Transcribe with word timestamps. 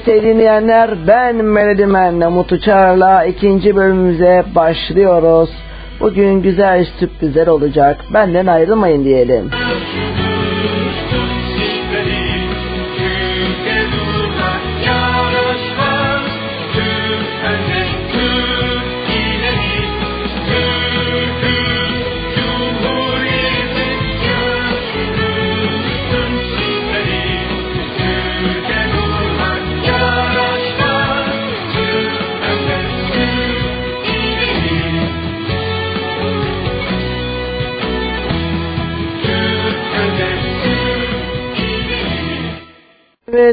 Evet 0.00 0.14
sevgili 0.14 0.34
dinleyenler 0.34 1.06
ben 1.06 1.36
Melody 1.36 1.84
Man'le 1.84 2.30
Mutlu 2.30 2.60
Çağrı'la 2.60 3.24
ikinci 3.24 3.76
bölümümüze 3.76 4.44
başlıyoruz. 4.54 5.50
Bugün 6.00 6.42
güzel 6.42 6.84
sürprizler 6.84 7.46
olacak. 7.46 8.04
Benden 8.14 8.46
ayrılmayın 8.46 9.04
diyelim. 9.04 9.50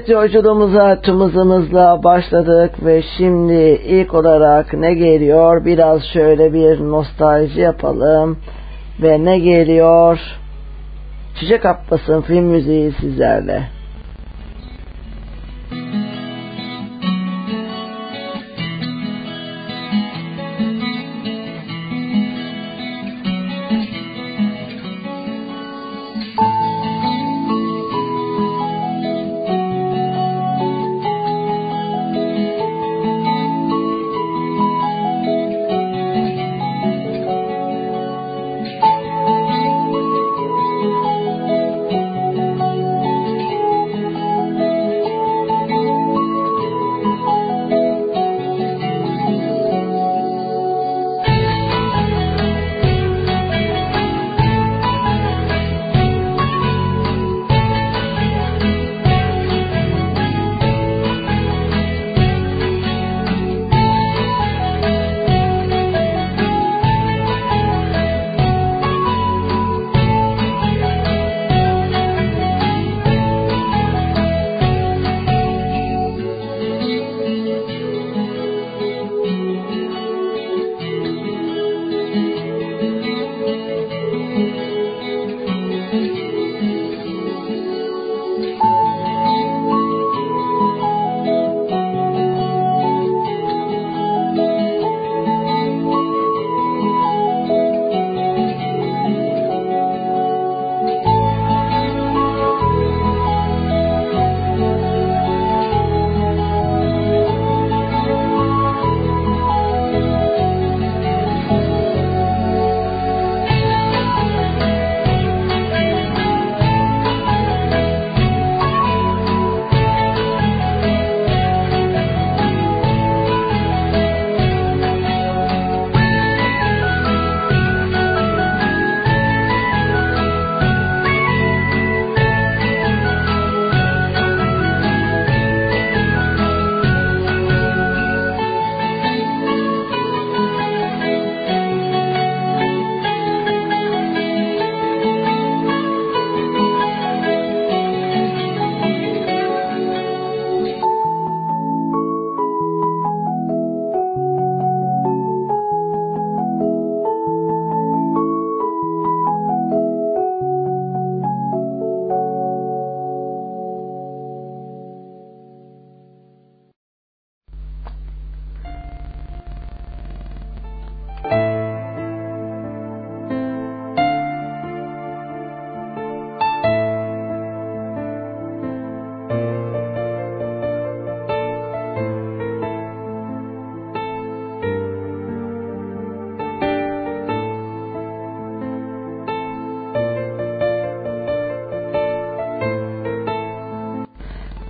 Evet 0.07 0.15
yolculuğumuza 0.15 1.01
tüm 1.01 1.19
hızımızla 1.19 2.03
başladık 2.03 2.85
ve 2.85 3.03
şimdi 3.17 3.81
ilk 3.87 4.13
olarak 4.13 4.73
ne 4.73 4.93
geliyor? 4.93 5.65
Biraz 5.65 6.01
şöyle 6.13 6.53
bir 6.53 6.79
nostalji 6.79 7.59
yapalım. 7.59 8.37
Ve 9.01 9.25
ne 9.25 9.39
geliyor? 9.39 10.19
Çiçek 11.39 11.65
Abbas'ın 11.65 12.21
film 12.21 12.43
müziği 12.43 12.91
sizlerle. 12.91 13.76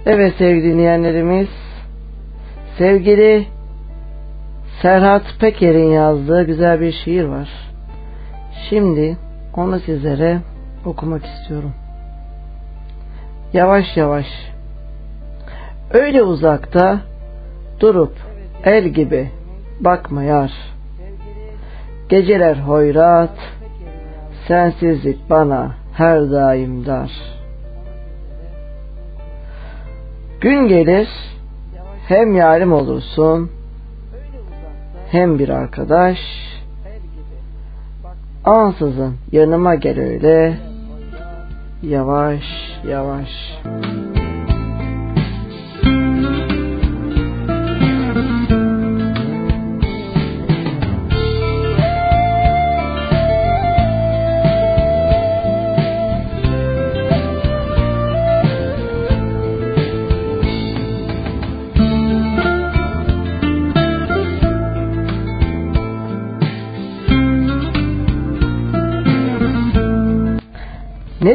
Evet 0.10 0.34
sevgili 0.38 0.64
dinleyenlerimiz, 0.64 1.48
sevgili 2.78 3.48
Serhat 4.82 5.24
Peker'in 5.40 5.92
yazdığı 5.92 6.44
güzel 6.44 6.82
bir 6.82 6.92
şiir 6.92 7.24
var. 7.24 7.50
Şimdi 8.70 9.18
onu 9.56 9.80
sizlere 9.80 10.40
okumak 10.86 11.26
istiyorum. 11.26 11.74
Yavaş 13.54 13.98
yavaş, 13.98 14.26
öyle 15.94 16.24
uzakta 16.24 17.00
durup 17.80 18.14
el 18.64 18.88
gibi 18.88 19.30
bakma 19.80 20.24
yar. 20.24 20.52
Geceler 22.10 22.56
hoyrat, 22.56 23.38
sensizlik 24.48 25.30
bana 25.30 25.76
her 25.94 26.32
daim 26.32 26.86
dar.'' 26.86 27.37
Gün 30.42 30.68
gelir 30.68 31.08
hem 32.08 32.36
yarim 32.36 32.74
olursun 32.74 33.52
hem 35.12 35.40
bir 35.40 35.50
arkadaş 35.50 36.18
ansızın 38.46 39.16
yanıma 39.32 39.76
gel 39.76 40.00
öyle 40.00 40.58
yavaş 41.82 42.44
yavaş. 42.88 43.30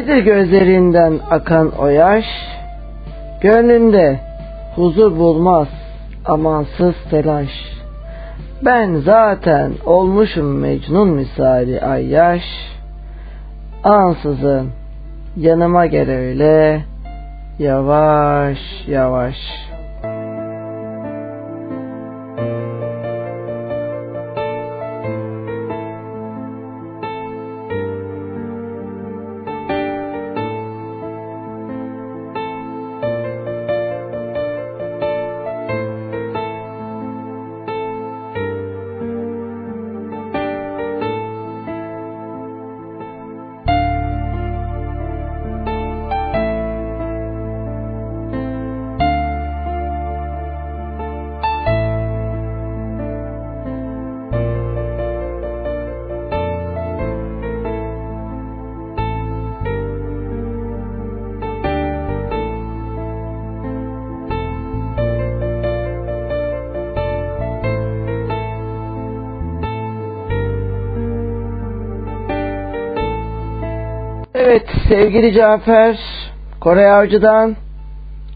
Nedir 0.03 0.17
gözlerinden 0.17 1.19
akan 1.29 1.71
o 1.79 1.87
yaş? 1.87 2.25
Gönlünde 3.41 4.19
huzur 4.75 5.17
bulmaz 5.17 5.67
amansız 6.25 6.95
telaş. 7.09 7.49
Ben 8.65 8.95
zaten 8.95 9.71
olmuşum 9.85 10.59
Mecnun 10.59 11.09
misali 11.09 11.81
ay 11.81 12.05
yaş. 12.05 12.43
Ansızın 13.83 14.69
yanıma 15.37 15.85
gel 15.85 16.09
öyle 16.09 16.81
yavaş 17.59 18.59
yavaş.'' 18.87 19.72
Sevgili 75.13 75.33
Cafer, 75.33 75.99
Kore 76.59 76.91
Avcı'dan 76.91 77.55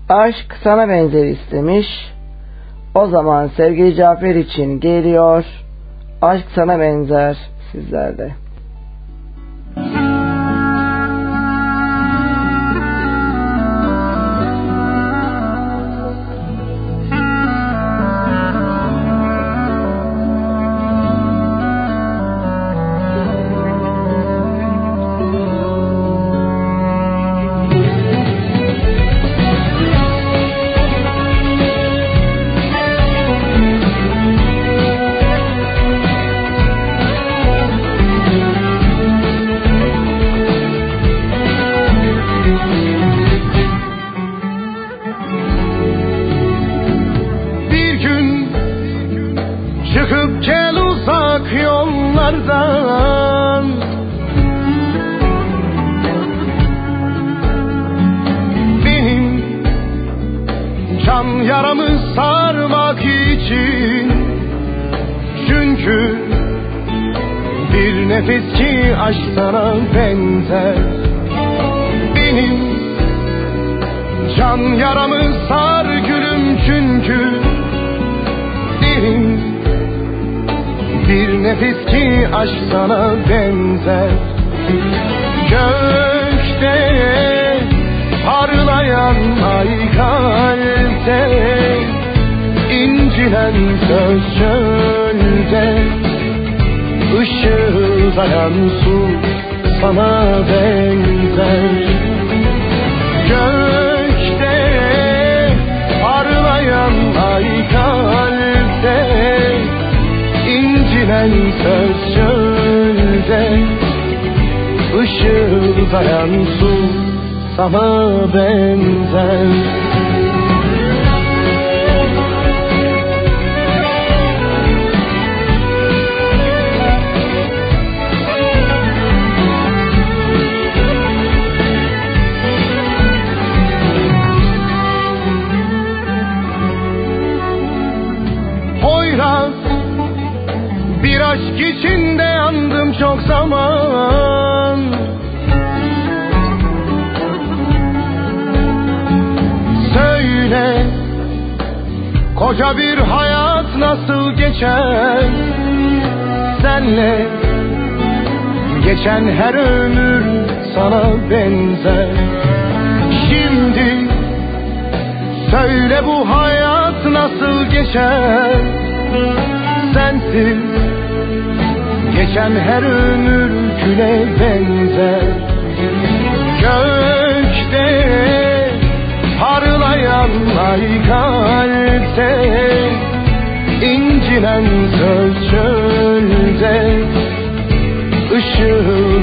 aşk 0.10 0.56
sana 0.64 0.90
benzer 0.90 1.26
istemiş. 1.26 1.88
O 2.96 3.08
zaman 3.08 3.48
sevgili 3.48 3.96
Cafer 3.96 4.36
için 4.36 4.80
geliyor. 4.80 5.46
Aşk 6.22 6.46
sana 6.56 6.80
benzer 6.80 7.38
sizlerde. 7.72 8.32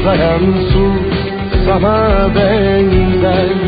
uzayan 0.04 0.44
su 0.70 0.84
sana 1.64 2.28
benden 2.34 3.60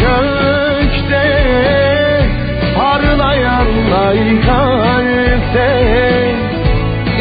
Gökte 0.00 1.26
parlayan 2.76 3.70
ay 4.06 4.20
kalpte 4.48 5.72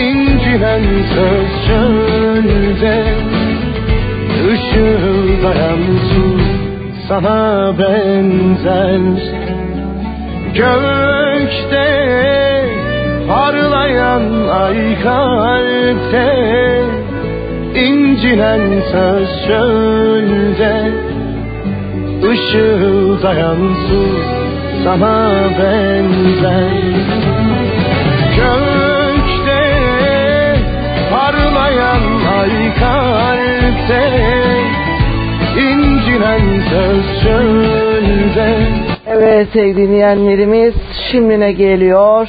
incinen 0.07 0.86
söz 1.13 1.50
çölde 1.67 2.97
Işıldayan 4.53 5.83
su 6.09 6.25
sana 7.07 7.74
benzer 7.79 9.01
Gökte 10.59 11.89
parlayan 13.27 14.25
ay 14.63 14.79
kalpte 15.03 16.27
incinen 17.77 18.81
söz 18.91 19.29
şöyle 19.48 20.91
Işıldayan 22.34 23.57
su 23.88 24.03
sana 24.84 25.31
benzer 25.60 26.72
Gökte 28.38 29.63
parlayan 31.12 32.03
ay 32.39 32.75
kalpte 32.79 34.03
incinen 35.57 36.62
söz 36.69 37.24
şöyle 37.24 37.67
Evet 39.07 39.48
sevgili 39.53 39.77
dinleyenlerimiz 39.77 40.74
şimdine 41.12 41.51
geliyor. 41.51 42.27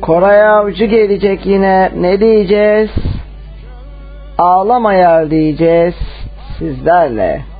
Koray 0.00 0.42
Avcı 0.48 0.84
gelecek 0.84 1.46
yine. 1.46 1.92
Ne 1.96 2.20
diyeceğiz? 2.20 2.90
Ağlama 4.38 4.94
yar 4.94 5.30
diyeceğiz 5.30 5.94
sizlerle. 6.58 7.51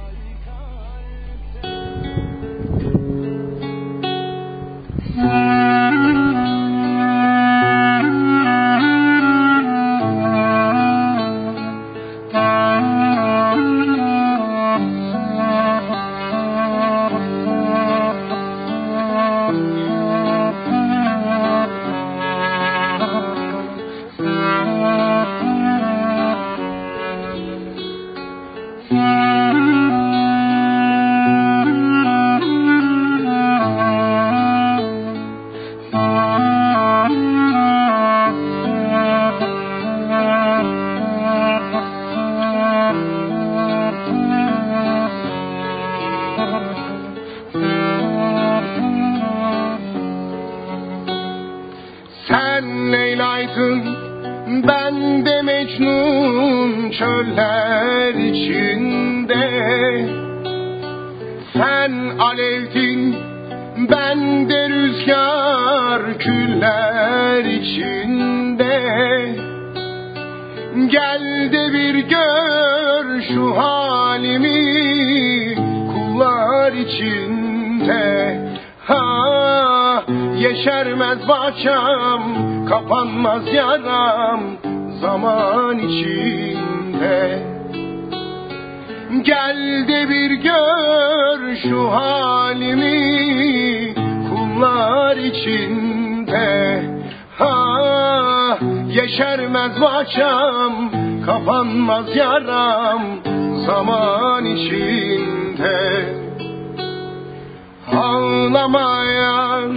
Ağlama 108.13 108.91
yar, 109.21 109.71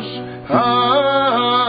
ah, 0.54 1.65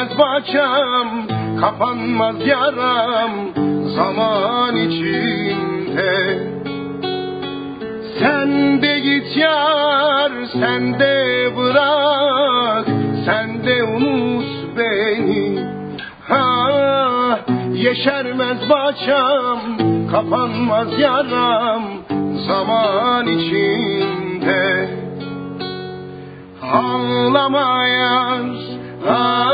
yeşermez 0.00 0.18
bahçem, 0.18 1.08
kapanmaz 1.60 2.46
yaram 2.46 3.30
zaman 3.96 4.76
içinde. 4.76 6.38
Sen 8.18 8.82
de 8.82 8.98
git 9.00 9.36
yar, 9.36 10.32
sen 10.52 10.98
de 10.98 11.48
bırak, 11.56 12.86
sen 13.26 13.64
de 13.64 13.84
unut 13.84 14.76
beni. 14.76 15.64
Ha, 16.28 17.40
yeşermez 17.72 18.70
bahçem, 18.70 19.58
kapanmaz 20.10 20.98
yaram 20.98 21.82
zaman 22.46 23.26
içinde. 23.26 24.88
Ağlama 26.72 27.86
yar, 27.86 28.46
ağlama 29.08 29.49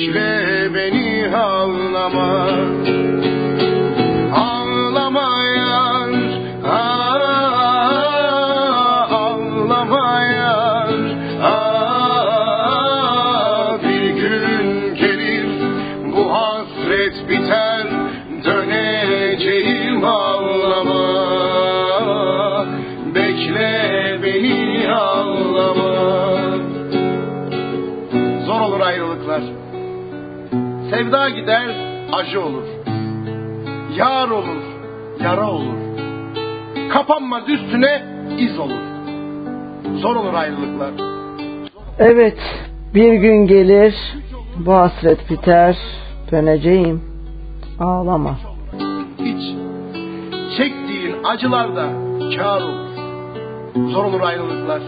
Bekle 0.00 0.74
beni 0.74 1.36
ağlama 1.36 2.69
Sevda 31.00 31.28
gider 31.28 31.64
acı 32.12 32.40
olur. 32.40 32.64
Yar 33.96 34.28
olur 34.28 34.62
yara 35.20 35.50
olur. 35.50 35.74
Kapanmaz 36.92 37.48
üstüne 37.48 38.02
iz 38.38 38.58
olur. 38.58 38.80
Zor 39.96 40.16
olur 40.16 40.34
ayrılıklar. 40.34 40.90
Evet, 41.98 42.38
bir 42.94 43.12
gün 43.12 43.46
gelir, 43.46 43.94
bu 44.56 44.72
hasret 44.72 45.30
biter, 45.30 45.76
döneceğim. 46.32 47.02
Ağlama. 47.80 48.36
Hiç 49.18 49.56
çektiğin 50.58 51.16
acılar 51.24 51.76
da 51.76 51.88
kâr 52.36 52.62
olur. 52.62 52.90
Zor 53.90 54.04
olur 54.04 54.20
ayrılıklar. 54.20 54.80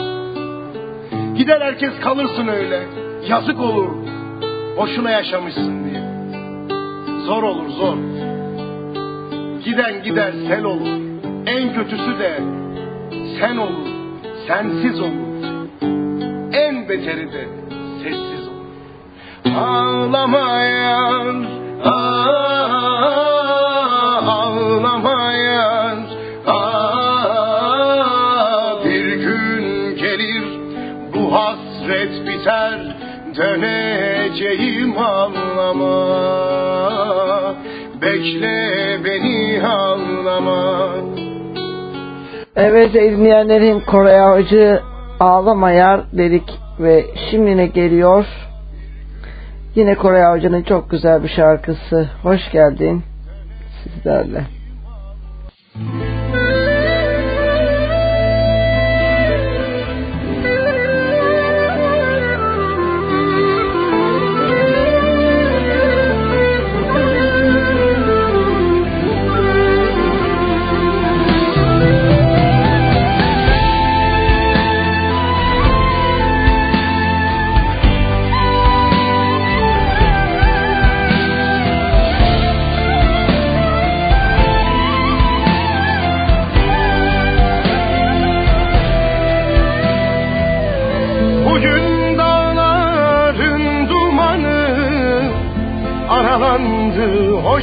Gider 1.36 1.60
herkes 1.60 2.00
kalırsın 2.00 2.48
öyle. 2.48 2.82
Yazık 3.28 3.60
olur. 3.60 3.88
Boşuna 4.76 5.10
yaşamışsın 5.10 5.90
diye 5.90 6.01
Zor 7.26 7.42
olur 7.42 7.68
zor. 7.68 7.96
Giden 9.64 10.02
gider 10.02 10.32
sel 10.48 10.64
olur. 10.64 10.88
En 11.46 11.74
kötüsü 11.74 12.18
de 12.18 12.40
sen 13.40 13.56
olur. 13.56 13.88
Sensiz 14.46 15.00
olur. 15.00 15.32
En 16.52 16.88
beteri 16.88 17.32
de 17.32 17.48
sessiz 18.02 18.48
olur. 18.48 18.66
Ağlama 19.56 20.60
yar 20.62 21.26
Ağlama 24.26 25.32
yar 25.32 25.98
ah, 26.46 27.64
Bir 28.84 29.14
gün 29.14 29.96
gelir 29.96 30.44
bu 31.14 31.34
hasret 31.34 32.26
biter 32.26 32.96
Döneceğim 33.36 34.98
ağlama 34.98 36.51
Bekle 38.02 39.04
beni 39.04 39.66
ağlama 39.66 40.94
Evet 42.56 42.94
dinleyenlerim 42.94 43.80
Koray 43.80 44.20
Avcı 44.20 44.80
Ağlama 45.20 45.70
Yar 45.70 46.00
dedik 46.12 46.58
ve 46.80 47.04
şimdi 47.30 47.56
ne 47.56 47.66
geliyor? 47.66 48.26
Yine 49.74 49.94
Koray 49.94 50.24
Avcı'nın 50.24 50.62
çok 50.62 50.90
güzel 50.90 51.22
bir 51.22 51.28
şarkısı. 51.28 52.08
Hoş 52.22 52.50
geldin 52.52 53.02
sizlerle. 53.84 54.44
Bugün 55.74 56.11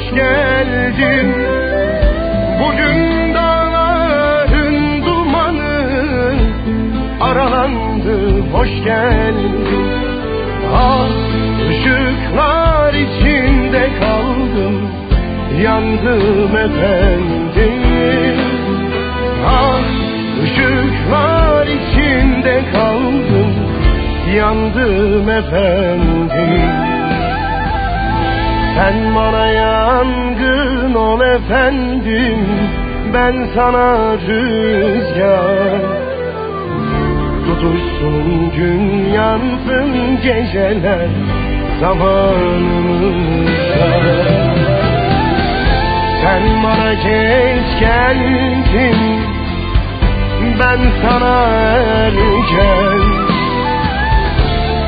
hoş 0.09 0.15
geldin 0.15 1.33
Bugün 2.59 3.33
dağların 3.33 5.05
dumanı 5.05 6.33
aralandı 7.21 8.41
hoş 8.53 8.69
geldin. 8.83 9.65
Ah 10.73 11.09
ışıklar 11.69 12.93
içinde 12.93 13.89
kaldım 13.99 14.89
yandım 15.63 16.57
efendim. 16.57 17.73
Ah 19.47 19.83
ışıklar 20.43 21.67
içinde 21.67 22.61
kaldım 22.73 23.53
yandım 24.35 25.29
efendim 25.29 26.88
Sen 28.79 29.15
bana 29.15 29.47
yangın 29.47 30.93
ol 30.93 31.21
efendim 31.21 32.47
ben 33.13 33.35
sana 33.55 34.13
rüzgar. 34.27 35.81
Tutuşsun 37.45 38.51
gün 38.55 39.13
yansın 39.13 40.21
geceler 40.23 41.07
zamanımızda. 41.79 43.51
Sen 46.23 46.43
bana 46.63 46.93
geç 46.93 47.79
ben 50.59 50.79
sana 51.01 51.47
erken. 51.67 53.01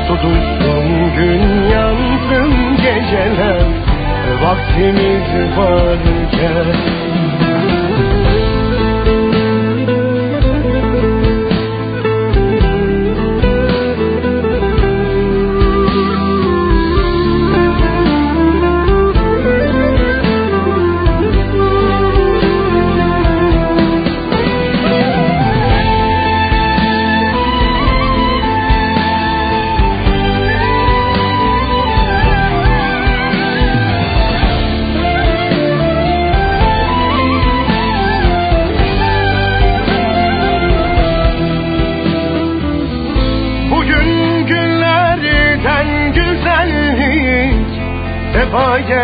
Tutuşsun 0.08 1.14
gün 1.16 1.70
yansın 1.70 2.71
geceler 2.82 3.66
Vaktimiz 4.42 5.56
varken 5.56 7.21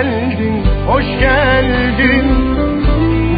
geldin, 0.03 0.63
hoş 0.87 1.05
geldin. 1.21 2.27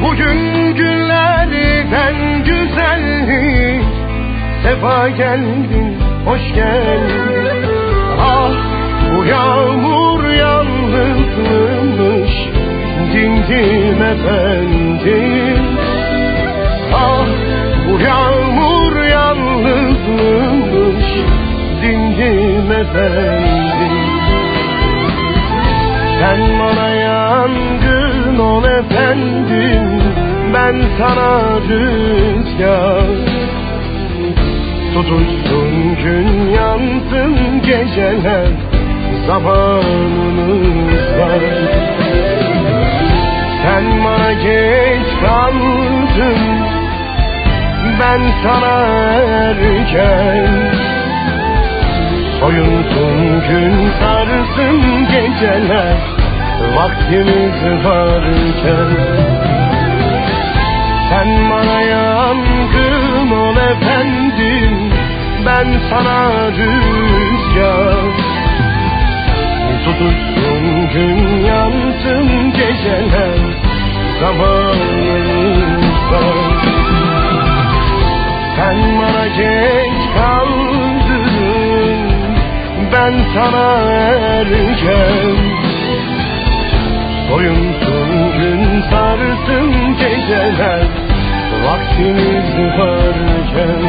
Bugün 0.02 0.38
günlerden 0.74 2.44
güzellik 2.44 3.84
Sefa 4.62 5.08
geldin, 5.08 5.96
hoş 6.24 6.54
geldin. 6.54 7.68
Ah 8.20 8.52
bu 9.16 9.24
yağmur 9.24 10.30
yalnızmış 10.30 12.32
Dindim 13.12 14.02
efendim. 14.02 15.64
Ah 16.94 17.26
bu 17.88 18.00
yağmur 18.00 19.02
yalnızmış 19.02 21.06
Dindim 21.82 22.72
efendim 22.72 24.09
Sen 26.20 26.40
bana 26.60 26.88
yangın 26.88 28.38
ol 28.38 28.64
efendim 28.64 30.02
Ben 30.54 30.76
sana 30.98 31.60
rüzgar. 31.68 33.40
Tutuşsun 34.94 35.96
gün 36.04 36.50
yansın 36.50 37.62
geceler 37.62 38.48
Zamanımız 39.26 41.18
var 41.18 41.42
Sen 43.62 43.84
bana 44.04 44.32
geç 44.32 45.06
kaldın 45.24 46.38
Ben 48.00 48.20
sana 48.42 48.82
erken 49.22 50.79
Soyunsun 52.40 53.40
gün 53.48 53.90
sarsın 54.00 55.06
geceler 55.12 55.96
Vaktimiz 56.76 57.84
varken. 57.84 58.90
Sen 61.10 61.28
bana 61.50 61.80
yangın 61.80 63.30
ol 63.30 63.56
efendim 63.56 64.92
Ben 65.46 65.80
sana 65.90 66.50
rüzgar. 66.50 68.14
Tutuşsun 69.84 70.88
gün 70.94 71.44
yansın 71.44 72.52
geceler 72.52 73.38
Zamanımız 74.20 76.12
var. 76.12 76.64
Sen 78.56 78.78
bana 78.98 79.26
geç 79.26 80.14
kaldın 80.16 80.89
Ben 82.92 83.14
sana 83.34 83.92
erken 83.92 85.36
Soyunsun 87.28 88.08
gün 88.38 88.80
sarsın 88.90 89.70
geceler 89.98 90.86
Vaktimiz 91.66 92.78
varken 92.78 93.82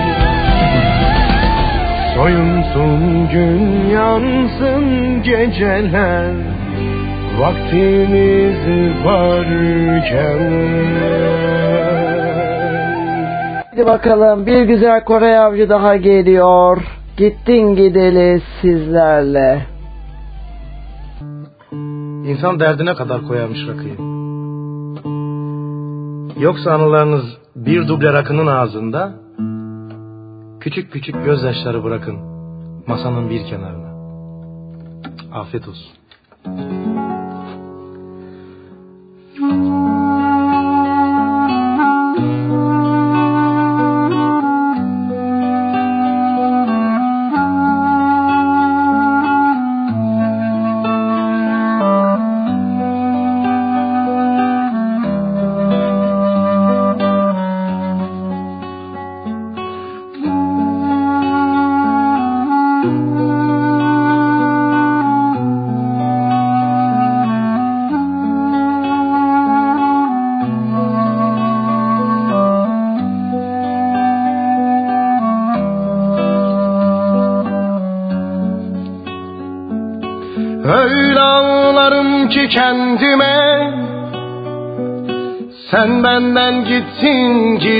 Soyunsun 2.15 3.29
gün 3.31 3.89
yansın 3.89 4.85
geceler 5.23 6.31
Vaktimiz 7.39 8.65
varken 9.05 10.41
Hadi 13.71 13.85
bakalım 13.85 14.45
bir 14.45 14.61
güzel 14.61 15.03
Kore 15.03 15.39
avcı 15.39 15.69
daha 15.69 15.95
geliyor. 15.95 17.00
Gittin 17.17 17.75
gideli 17.75 18.41
sizlerle. 18.61 19.65
İnsan 22.25 22.59
derdine 22.59 22.93
kadar 22.95 23.27
koyarmış 23.27 23.59
rakıyı. 23.67 23.95
Yoksa 26.43 26.71
anılarınız 26.71 27.23
bir 27.55 27.87
duble 27.87 28.13
rakının 28.13 28.47
ağzında, 28.47 29.13
küçük 30.59 30.91
küçük 30.91 31.25
gözyaşları 31.25 31.83
bırakın 31.83 32.17
masanın 32.87 33.29
bir 33.29 33.45
kenarına. 33.45 33.91
Afiyet 35.33 35.67
olsun. 35.67 35.91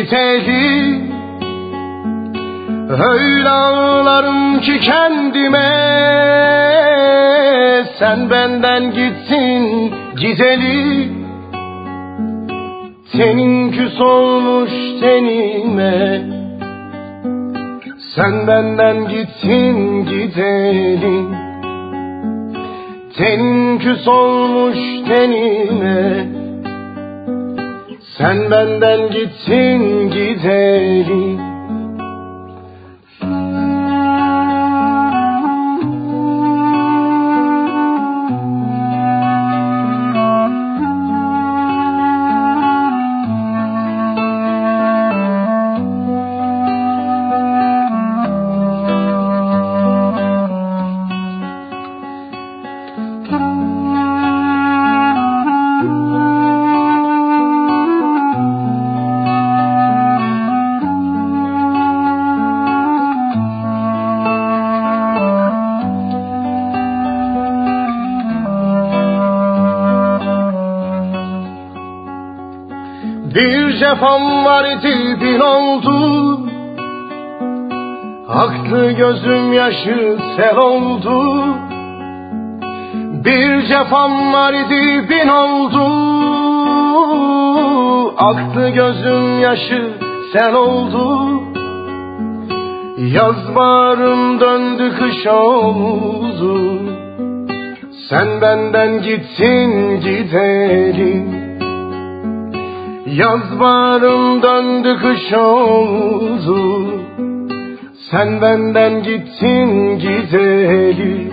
Gideli 0.01 1.01
Öyle 2.89 3.49
ağlarım 3.49 4.61
ki 4.61 4.79
kendime. 4.79 5.71
Sen 7.99 8.29
benden 8.29 8.91
gittin 8.91 9.93
gideli 10.19 11.11
Senin 13.11 13.71
küs 13.71 14.01
olmuş 14.01 14.71
tenime. 15.01 16.21
Sen 18.15 18.47
benden 18.47 19.07
gittin 19.07 20.05
gideli 20.05 21.25
Ten 23.17 23.79
küs 23.79 24.07
olmuş 24.07 24.77
tenime 25.07 26.30
Sen 28.21 28.51
benden 28.51 29.01
gitsin 29.11 30.09
gideli 30.13 31.30
Cefam 74.01 74.45
vardı 74.45 75.21
bin 75.21 75.39
oldu. 75.39 76.39
Aktı 78.29 78.91
gözüm 78.91 79.53
yaşı 79.53 80.17
sel 80.37 80.57
oldu. 80.57 81.45
Bir 83.25 83.61
cefam 83.67 84.33
vardı 84.33 85.09
bin 85.09 85.27
oldu. 85.27 85.83
Aktı 88.17 88.69
gözüm 88.69 89.39
yaşı 89.39 89.93
sel 90.33 90.53
oldu. 90.53 91.41
Yaz 92.97 93.55
bağrım 93.55 94.39
döndü 94.39 94.91
kış 94.99 95.27
oldu. 95.27 96.59
Sen 98.09 98.41
benden 98.41 99.01
gitsin 99.01 100.01
gidelim 100.01 101.40
Yaz 103.11 103.59
bağrım 103.59 104.43
döndü 104.43 104.97
kış 105.01 105.33
oldu. 105.33 106.87
Sen 108.11 108.41
benden 108.41 109.03
gittin 109.03 109.99
gideli 109.99 111.30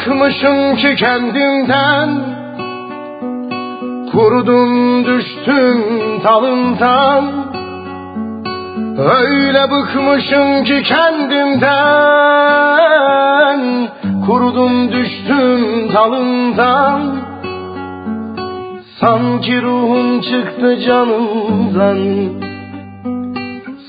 bıkmışım 0.00 0.76
ki 0.76 0.94
kendimden 0.96 2.08
Kurudum 4.12 5.04
düştüm 5.04 5.82
talından 6.22 7.24
Öyle 8.98 9.70
bıkmışım 9.70 10.64
ki 10.64 10.82
kendimden 10.82 11.70
Kurudum 14.26 14.92
düştüm 14.92 15.92
dalından. 15.94 17.16
Sanki 19.00 19.62
ruhum 19.62 20.20
çıktı 20.20 20.80
canımdan. 20.86 21.98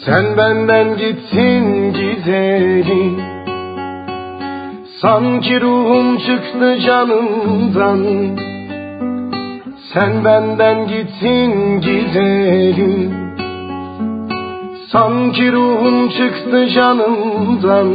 Sen 0.05 0.37
benden 0.37 0.97
gittin 0.97 1.93
gidelim 1.93 3.20
Sanki 5.01 5.61
ruhum 5.61 6.17
çıktı 6.17 6.79
canımdan. 6.85 8.01
Sen 9.93 10.25
benden 10.25 10.87
gittin 10.87 11.81
gidelim. 11.81 13.13
Sanki 14.91 15.51
ruhum 15.51 16.09
çıktı 16.09 16.67
canımdan. 16.67 17.89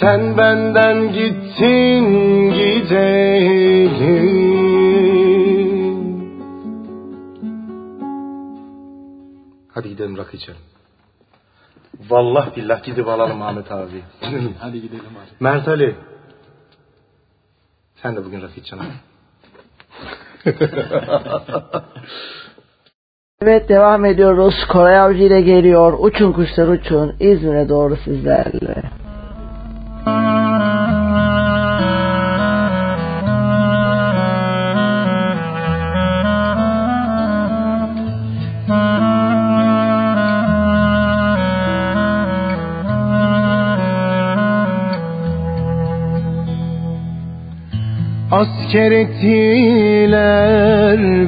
Sen 0.00 0.36
benden 0.36 1.12
gittin 1.12 2.04
gidelim. 2.50 3.88
Hadi 9.68 9.88
gidelim 9.88 10.16
rakı 10.16 10.36
içelim. 10.36 10.67
Vallahi 12.08 12.56
billah 12.56 12.84
gidip 12.84 13.08
alalım 13.08 13.42
Ahmet 13.42 13.72
abi. 13.72 14.02
Hadi 14.58 14.82
gidelim 14.82 15.04
abi. 15.04 15.30
Mert 15.40 15.68
Ali. 15.68 15.94
Sen 18.02 18.16
de 18.16 18.24
bugün 18.24 18.42
rakı 18.42 18.60
içeceksin. 18.60 18.92
Evet 23.42 23.68
devam 23.68 24.04
ediyoruz. 24.04 24.54
Koray 24.68 24.98
Avcı 24.98 25.22
ile 25.22 25.40
geliyor. 25.40 25.96
Uçun 25.98 26.32
kuşlar 26.32 26.68
uçun. 26.68 27.16
İzmir'e 27.20 27.68
doğru 27.68 27.96
sizlerle. 27.96 28.82
Asker 48.30 48.92
ettiler 48.92 50.20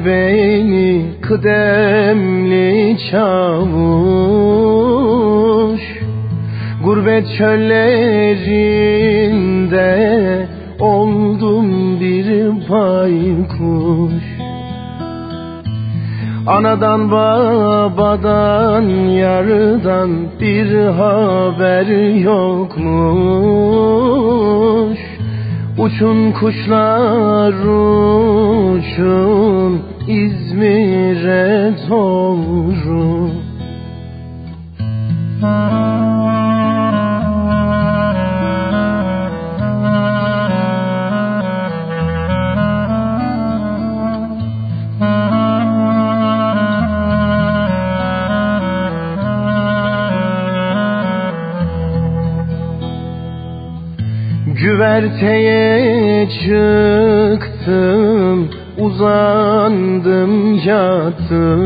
beni 0.05 1.05
kıdemli 1.21 2.97
çavuş. 3.11 3.81
Gurbet 6.83 7.27
çöllerinde 7.37 8.07
oldum 10.79 11.99
bir 11.99 12.49
baykuş. 12.69 14.23
Anadan 16.47 17.11
babadan 17.11 18.83
yardan 19.09 20.09
bir 20.39 20.85
haber 20.85 21.87
yokmuş 22.15 23.51
Uçun 25.81 26.31
kuşlar 26.31 27.53
uçun 28.73 29.81
İzmir'e 30.07 31.73
doğru 31.89 33.31
Güverteye 54.81 56.29
çıktım 56.29 58.37
uzandım 58.77 60.55
yattım. 60.65 61.61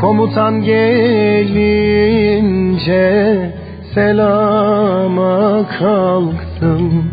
Komutan 0.00 0.62
gelince 0.62 1.90
selama 3.94 5.66
kalktım. 5.78 7.04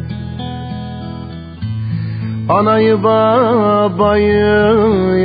Anayı 2.49 3.03
babayı 3.03 4.65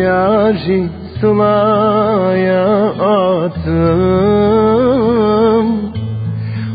yari 0.05 0.89
sılaya 1.21 2.89
attım 2.89 4.96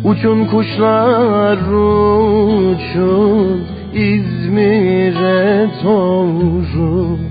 Uçun 0.04 0.46
kuşlar 0.46 1.58
uçun 2.72 3.64
İzmir'e 3.94 5.70
doğru 5.84 7.31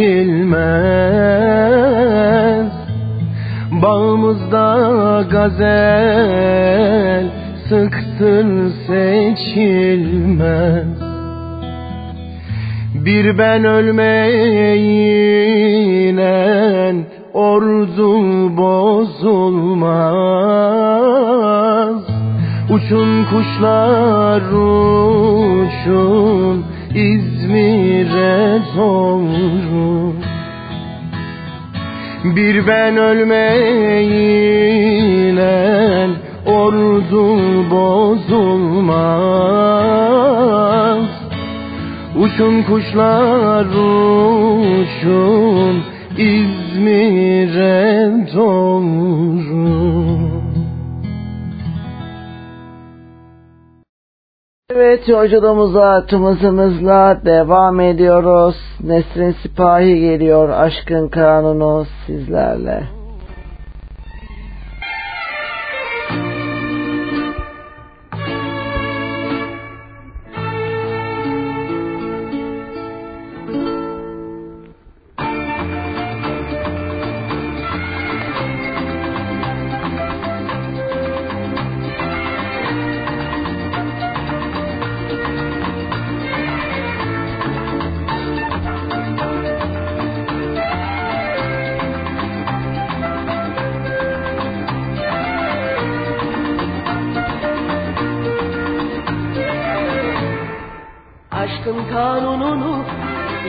geçilmez 0.00 1.10
Bağımızda 3.82 5.26
gazel 5.30 7.26
sıktır 7.68 8.70
seçilmez. 8.86 9.90
Bir 12.94 13.38
ben 13.38 13.64
ölmeyinen 13.64 14.16
ordu 17.32 18.56
bozulmaz. 18.56 19.20
Uçun 22.70 23.24
kuşlar 23.24 24.42
uçun 25.62 26.64
İzmir'e 26.94 28.60
doğru. 28.76 30.14
Bir 32.24 32.66
ben 32.66 32.96
ölmeyinen 32.96 34.50
ordu 36.46 37.70
bozulmaz. 37.70 39.10
Uçun 42.16 42.62
kuşlar 42.62 43.66
uçun 43.66 44.62
İzmir'e 46.18 48.10
doğru 48.34 50.19
Evet 54.82 55.08
yolculuğumuza 55.08 56.06
tımızımızla 56.06 57.20
devam 57.24 57.80
ediyoruz. 57.80 58.56
Nesrin 58.84 59.36
Sipahi 59.42 60.00
geliyor. 60.00 60.48
Aşkın 60.48 61.08
kanunu 61.08 61.86
sizlerle. 62.06 62.99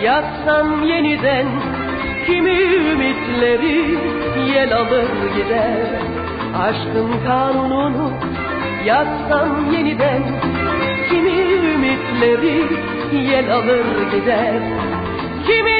Yazsam 0.03 0.83
yeniden 0.83 1.47
Kimi 2.25 2.51
ümitleri 2.91 3.97
yel 4.53 4.77
alır 4.77 5.07
gider. 5.35 5.77
Aşkın 6.57 7.25
kanununu 7.27 8.13
yazsam 8.85 9.71
yeniden 9.73 10.23
Kimi 11.09 11.31
ümitleri 11.73 12.65
yel 13.31 13.53
alır 13.53 13.85
gider. 14.11 14.61
Kimi 15.47 15.77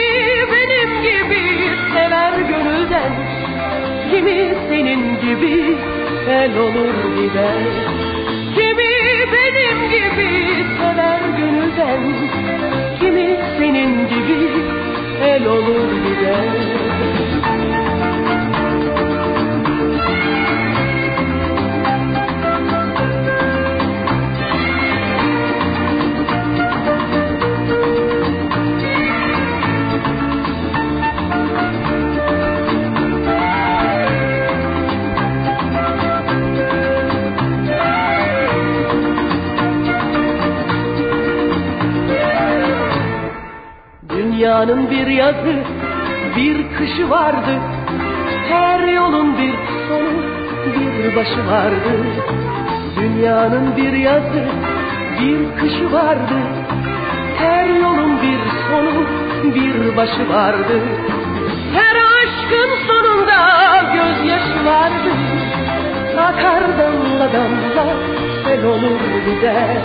benim 0.52 1.02
gibi 1.02 1.42
sever 1.94 2.40
gönülden 2.40 3.12
Kimi 4.12 4.56
senin 4.70 5.22
gibi 5.22 5.78
el 6.30 6.58
olur 6.58 6.94
gider. 7.18 7.64
Kimi 8.56 8.92
benim 9.32 9.90
gibi 9.90 10.66
sever 10.78 11.22
gönülden 11.38 12.51
Kimi 13.02 13.38
senin 13.58 14.08
gibi 14.10 14.50
el 15.24 15.46
olur 15.46 15.90
gider 16.04 17.31
Dünyanın 44.62 44.92
bir 44.92 45.08
yazı, 45.08 45.56
bir 46.36 46.78
kışı 46.78 47.10
vardı. 47.10 47.60
Her 48.50 48.80
yolun 48.80 49.38
bir 49.38 49.54
sonu, 49.88 50.24
bir 50.66 51.16
başı 51.16 51.48
vardı. 51.48 51.94
Dünyanın 52.96 53.78
bir 53.78 53.94
yazı, 53.94 54.44
bir 55.22 55.62
kışı 55.62 55.92
vardı. 55.94 56.38
Her 57.38 57.66
yolun 57.66 58.22
bir 58.22 58.40
sonu, 58.68 59.06
bir 59.56 59.98
başı 59.98 60.30
vardı. 60.30 60.80
Her 61.74 61.96
aşkın 61.96 62.88
sonunda 62.88 63.40
gözyaşı 63.94 64.66
vardı. 64.66 65.12
Akar 66.18 66.64
damla 66.78 67.34
damla, 67.34 67.86
sel 68.44 68.66
olur 68.66 69.00
gider. 69.26 69.78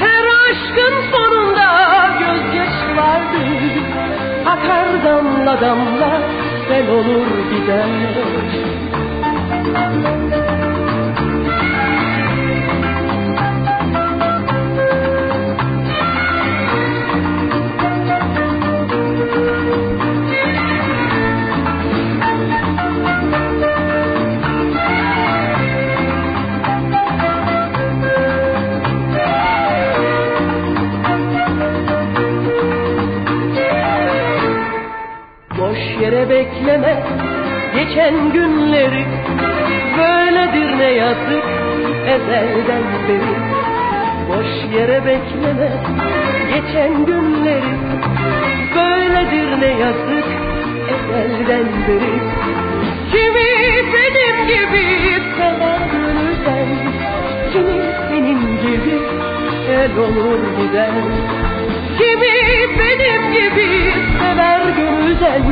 Her 0.00 0.24
aşkın 0.50 0.94
sonunda 1.12 1.25
gözyaşı 2.36 2.96
vardı 2.96 3.38
Akar 4.46 5.04
damla 5.04 5.60
damla 5.60 6.20
sel 6.68 6.90
olur 6.90 7.26
gider 7.50 7.86
geçen 37.96 38.32
günleri 38.32 39.04
Böyledir 39.98 40.78
ne 40.78 40.90
yazık 40.90 41.44
ezelden 42.06 42.82
beri. 43.08 43.36
Boş 44.28 44.74
yere 44.74 45.06
bekleme 45.06 45.70
geçen 46.54 47.06
günleri 47.06 47.72
Böyledir 48.76 49.60
ne 49.60 49.80
yazık 49.80 50.26
ezelden 50.88 51.66
beri. 51.88 52.12
Kimi 53.12 53.46
benim 53.92 54.46
gibi 54.46 55.22
sever 55.36 55.80
gönülden 55.92 56.68
Kimi 57.52 57.82
senin 58.08 58.40
gibi 58.40 58.98
el 59.70 59.96
olur 59.98 60.40
gider 60.58 60.90
Kimi 61.98 62.34
benim 62.78 63.32
gibi 63.32 63.92
sever 64.18 64.62
gönülden 64.76 65.42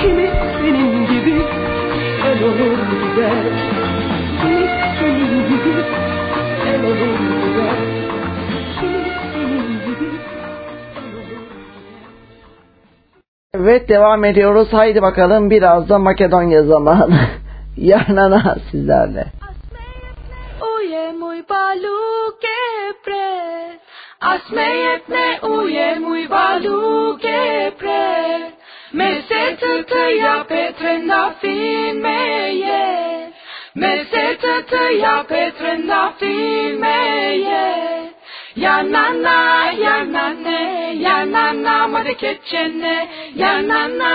Kimi 0.00 0.30
senin 0.60 1.06
gibi 1.06 1.33
olur 2.44 2.78
gider 3.02 3.44
senin 4.98 5.48
gibi 5.48 5.72
olur 6.86 7.10
senin 9.34 9.78
gibi 9.84 10.10
Evet 13.54 13.88
devam 13.88 14.24
ediyoruz. 14.24 14.72
Haydi 14.72 15.02
bakalım 15.02 15.50
biraz 15.50 15.88
da 15.88 15.98
Makedonya 15.98 16.62
zamanı. 16.62 17.20
Yarnana 17.76 18.56
sizlerle. 18.70 19.24
Uje 20.60 21.12
mój 21.20 21.38
baluke 21.50 22.60
pre, 23.04 23.28
a 24.20 24.38
smejetne 24.38 25.40
uje 25.42 25.94
mój 25.98 26.30
baluke 26.30 27.72
pre. 27.78 28.52
Me 28.98 29.06
se 29.28 29.40
të 29.60 29.70
të 29.90 30.02
jape 30.16 30.92
na 31.06 31.22
fin 31.40 31.96
me 32.02 32.18
je, 32.56 32.82
me 33.74 33.90
se 34.10 34.22
të 34.42 34.52
të 34.72 34.82
jape 35.00 35.40
na 35.86 36.02
fin 36.20 36.78
me 36.80 36.98
je. 37.46 37.64
Ya 38.56 38.82
na 38.82 39.02
na, 39.24 39.36
ya 39.72 39.96
na 40.04 40.28
ne, 40.44 40.60
ya 41.02 41.24
na 41.24 41.52
na 41.52 41.86
ma 41.88 42.04
de 42.04 42.14
keçene, 42.14 42.96
ya 43.34 43.60
na 43.62 43.88
na, 43.88 44.12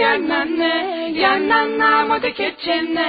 ya 0.00 0.16
na 0.16 0.44
ne, 0.44 0.74
ya 1.20 1.36
na 1.38 1.64
na 1.76 1.90
ma 2.06 2.18
de 2.18 2.32
keçene. 2.32 3.08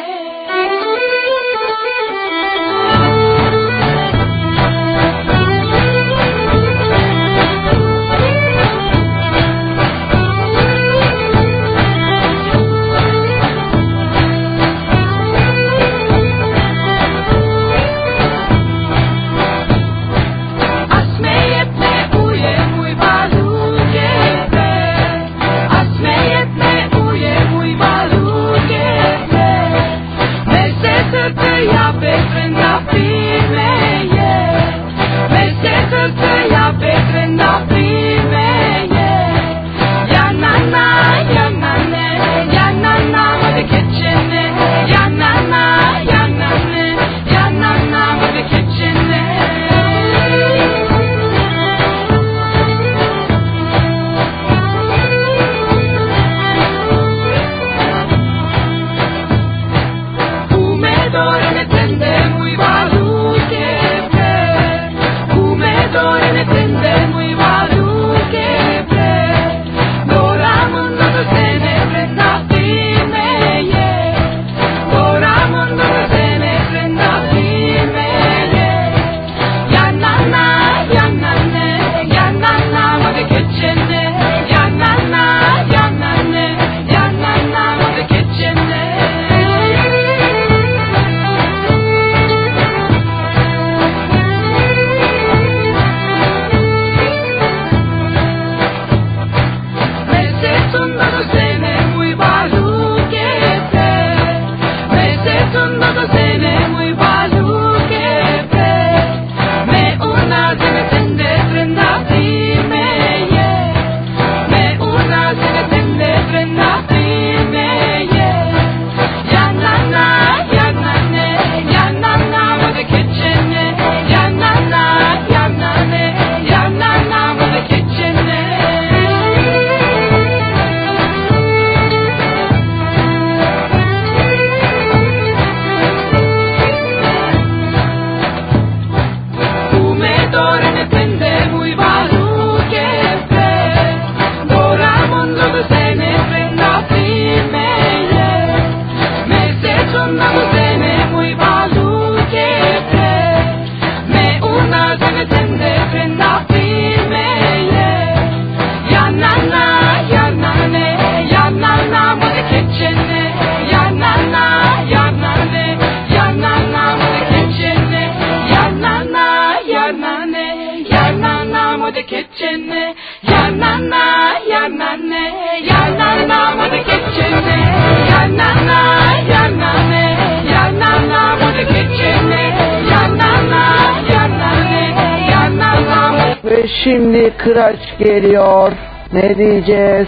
Kıraç 187.43 187.79
geliyor. 187.99 188.71
Ne 189.13 189.37
diyeceğiz? 189.37 190.07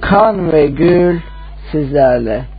Kan 0.00 0.52
ve 0.52 0.66
gül 0.66 1.20
sizlerle. 1.72 2.55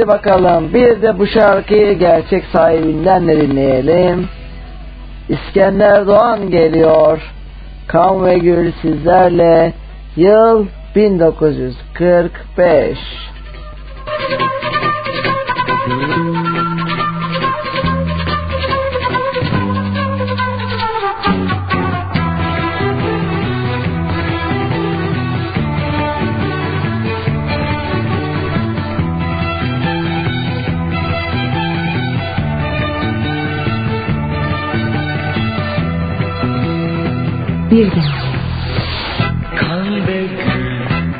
Haydi 0.00 0.08
bakalım 0.08 0.74
bir 0.74 1.02
de 1.02 1.18
bu 1.18 1.26
şarkıyı 1.26 1.98
gerçek 1.98 2.44
sahibinden 2.52 3.28
de 3.28 3.40
dinleyelim. 3.40 4.28
İskender 5.28 6.06
Doğan 6.06 6.50
geliyor. 6.50 7.18
Kan 7.86 8.24
ve 8.24 8.38
Gül 8.38 8.72
sizlerle 8.82 9.72
yıl 10.16 10.66
1945. 10.96 12.98
birden. 37.70 38.04
Kan 39.56 40.06
ve 40.06 40.20
gül, 40.20 40.70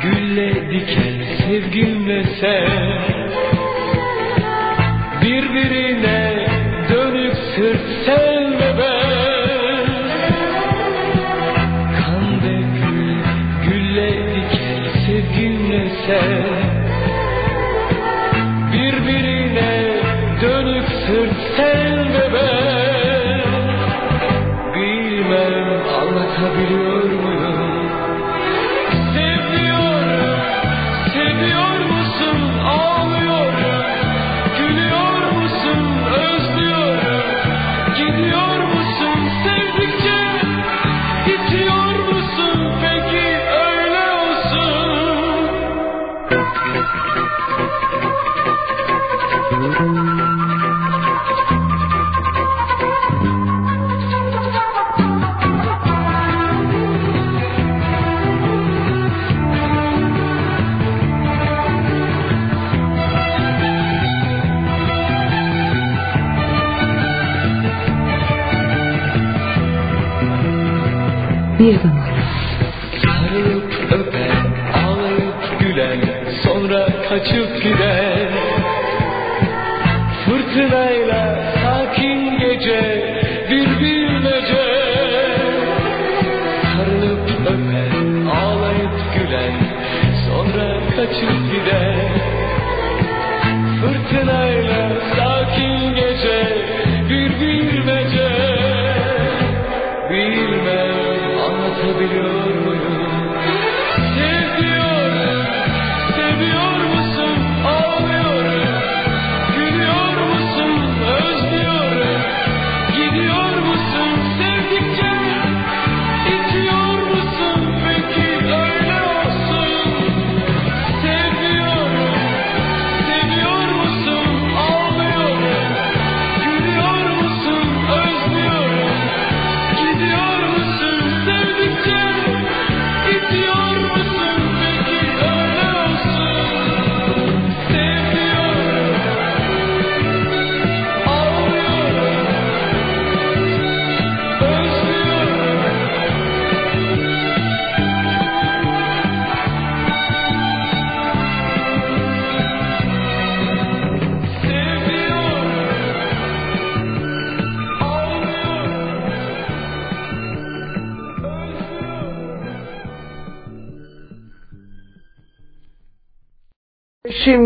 gülle 0.02 0.70
diken 0.70 1.24
sevgimle 1.38 2.24
sen 2.40 2.68
birbirine 5.22 6.09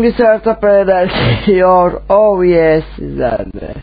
Hangisi 0.05 0.23
harita 0.23 0.59
perdesi 0.59 1.51
yiyor. 1.51 2.01
Oh 2.09 2.43
yes, 2.43 2.83
sizlerle. 2.95 3.74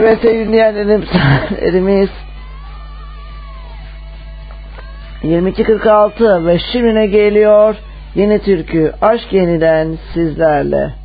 Evet 0.00 0.18
sevgili 0.22 0.48
dinleyenlerim 0.48 1.04
saatlerimiz 1.12 2.08
22.46 5.22 6.46
ve 6.46 6.58
şimdi 6.72 6.94
ne 6.94 7.06
geliyor? 7.06 7.76
Yeni 8.14 8.38
türkü 8.38 8.92
Aşk 9.02 9.32
Yeniden 9.32 9.98
sizlerle. 10.14 10.99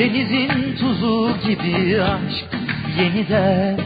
Denizin 0.00 0.76
tuzu 0.76 1.36
gibi 1.46 2.02
aşk 2.02 2.48
yeniden 2.98 3.80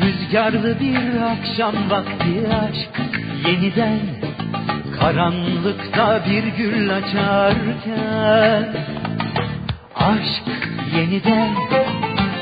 Rüzgarlı 0.00 0.80
bir 0.80 1.20
akşam 1.22 1.90
vakti 1.90 2.48
aşk 2.62 3.00
yeniden 3.48 4.00
Karanlıkta 5.00 6.22
bir 6.26 6.44
gül 6.44 6.96
açarken 6.96 8.74
Aşk 9.94 10.44
yeniden 10.96 11.54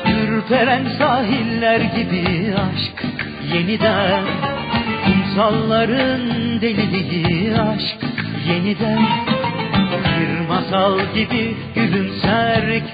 Ürperen 0.07 0.85
sahiller 0.99 1.81
gibi 1.81 2.55
aşk 2.55 3.05
yeniden 3.55 4.25
Kumsalların 5.05 6.21
deliliği 6.61 7.55
aşk 7.55 7.99
yeniden 8.49 9.34
masal 10.55 10.99
gibi 11.15 11.57
gülümserken 11.75 12.85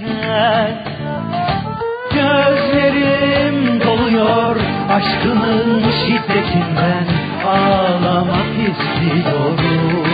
Gözlerim 2.14 3.80
doluyor 3.80 4.56
aşkının 4.90 5.82
şiddetinden. 5.90 7.06
Ağlamak 7.46 8.52
istiyorum. 8.68 10.06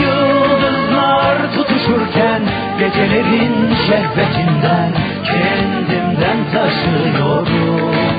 Yıldızlar 0.00 1.54
tutuşurken 1.54 2.42
gecelerin 2.78 3.74
şehvetinden 3.86 4.92
Kendimden 5.24 6.38
taşıyorum 6.52 8.09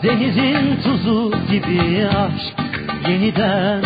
Akdeniz'in 0.00 0.82
tuzu 0.82 1.32
gibi 1.50 2.06
aşk 2.08 2.56
yeniden 3.08 3.82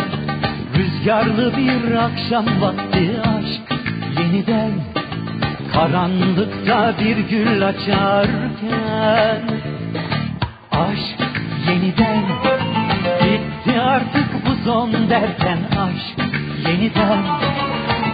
Rüzgarlı 0.76 1.56
bir 1.56 1.94
akşam 1.94 2.46
vakti 2.60 3.10
aşk. 3.20 3.80
Yeniden 4.18 4.72
Karanlıkta 5.72 6.94
bir 7.00 7.16
gül 7.16 7.66
açarken 7.66 9.42
Aşk 10.72 11.20
yeniden 11.68 12.22
Bitti 13.22 13.80
artık 13.80 14.46
bu 14.46 14.64
son 14.64 14.92
derken 15.10 15.58
aşk 15.70 16.32
yeniden 16.68 17.22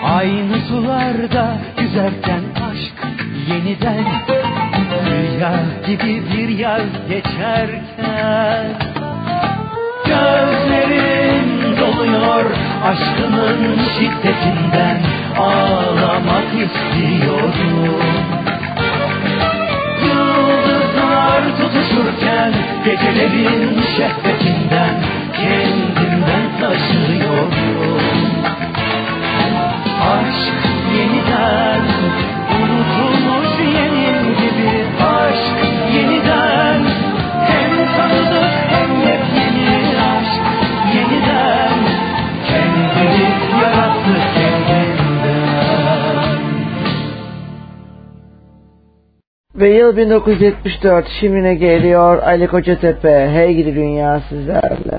Aynı 0.04 0.60
sularda 0.68 1.58
yüzerken 1.80 2.42
aşk 2.70 3.06
yeniden 3.48 4.04
Rüya 5.20 5.52
gibi 5.86 6.22
bir 6.32 6.48
yaz 6.48 6.88
geçerken 7.08 8.66
Gözlerim 10.06 11.76
doluyor 11.80 12.44
aşkının 12.84 13.78
şiddetinden 13.98 15.00
Ağlamak 15.38 16.48
istiyorum 16.54 18.00
Yıldızlar 20.04 21.42
tutuşurken 21.58 22.52
Gecelerin 22.84 23.80
şehvetinden 23.96 24.94
Kendimden 25.32 26.60
taşıyorum 26.60 27.69
Ve 49.60 49.68
yıl 49.68 49.96
1974 49.96 51.06
şimdine 51.20 51.54
geliyor 51.54 52.22
Ali 52.22 52.46
Kocatepe 52.46 53.30
Hey 53.32 53.54
gidi 53.54 53.74
dünya 53.74 54.20
sizlerle. 54.28 54.98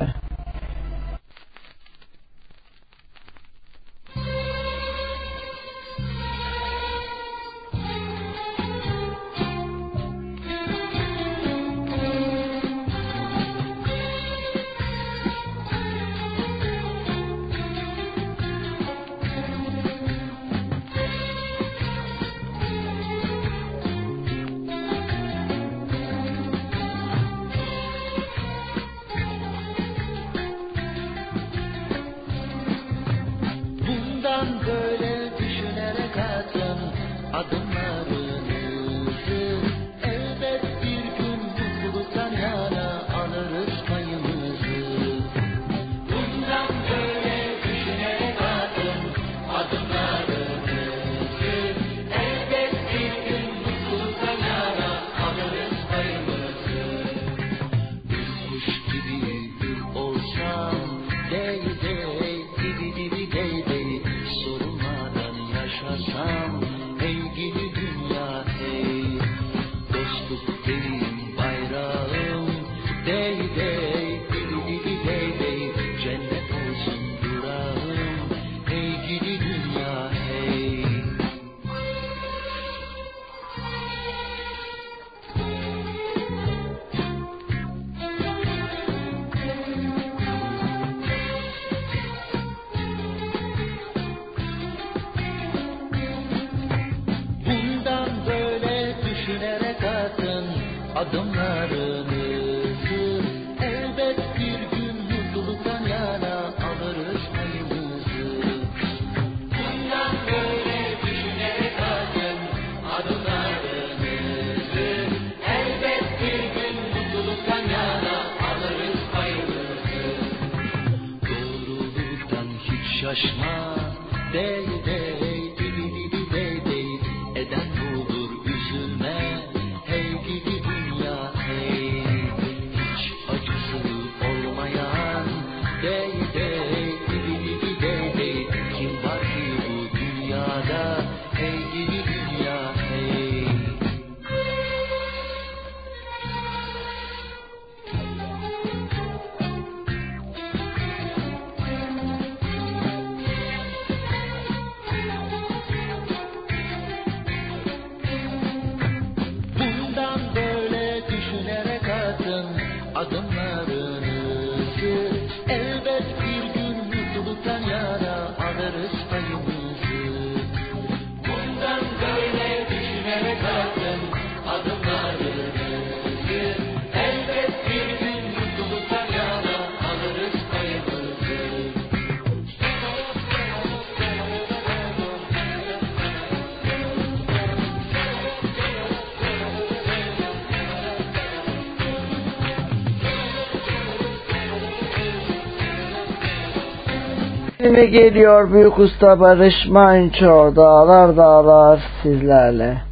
Ve 197.82 197.86
geliyor 197.86 198.54
büyük 198.54 198.80
usta 198.80 199.20
Barış 199.20 199.68
Manço 199.70 200.56
dağlar 200.56 201.18
dağlar 201.18 201.80
sizlerle. 202.04 202.91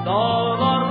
Dağlar 0.05 0.90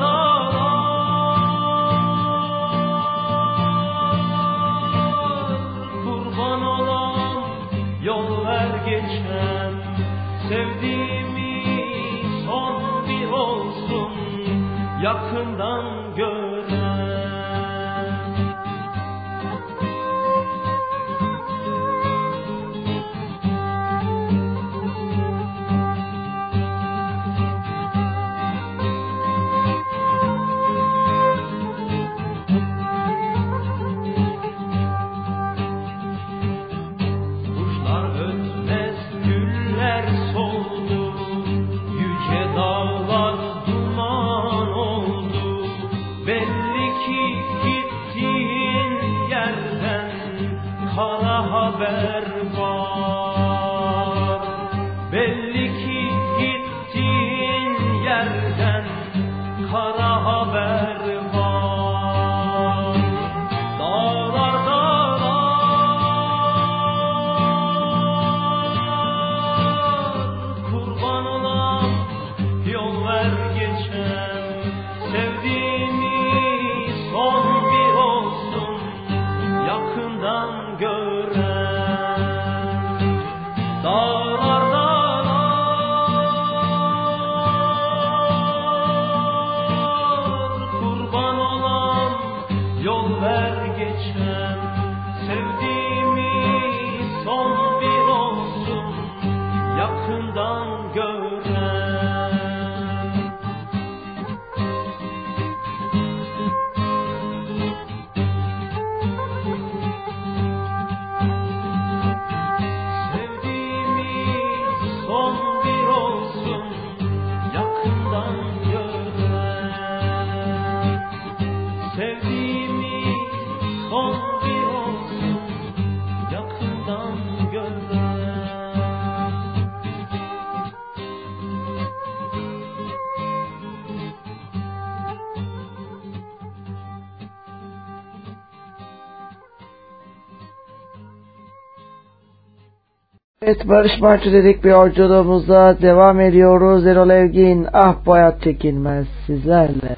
Evet 143.50 143.68
Barış 143.68 144.00
Manço 144.00 144.32
dedik 144.32 144.64
bir 144.64 144.70
yolculuğumuza 144.70 145.76
devam 145.82 146.20
ediyoruz. 146.20 146.86
Erol 146.86 147.10
Evgin 147.10 147.66
ah 147.72 147.94
bu 148.06 148.12
hayat 148.12 148.42
çekilmez 148.42 149.06
sizlerle. 149.26 149.96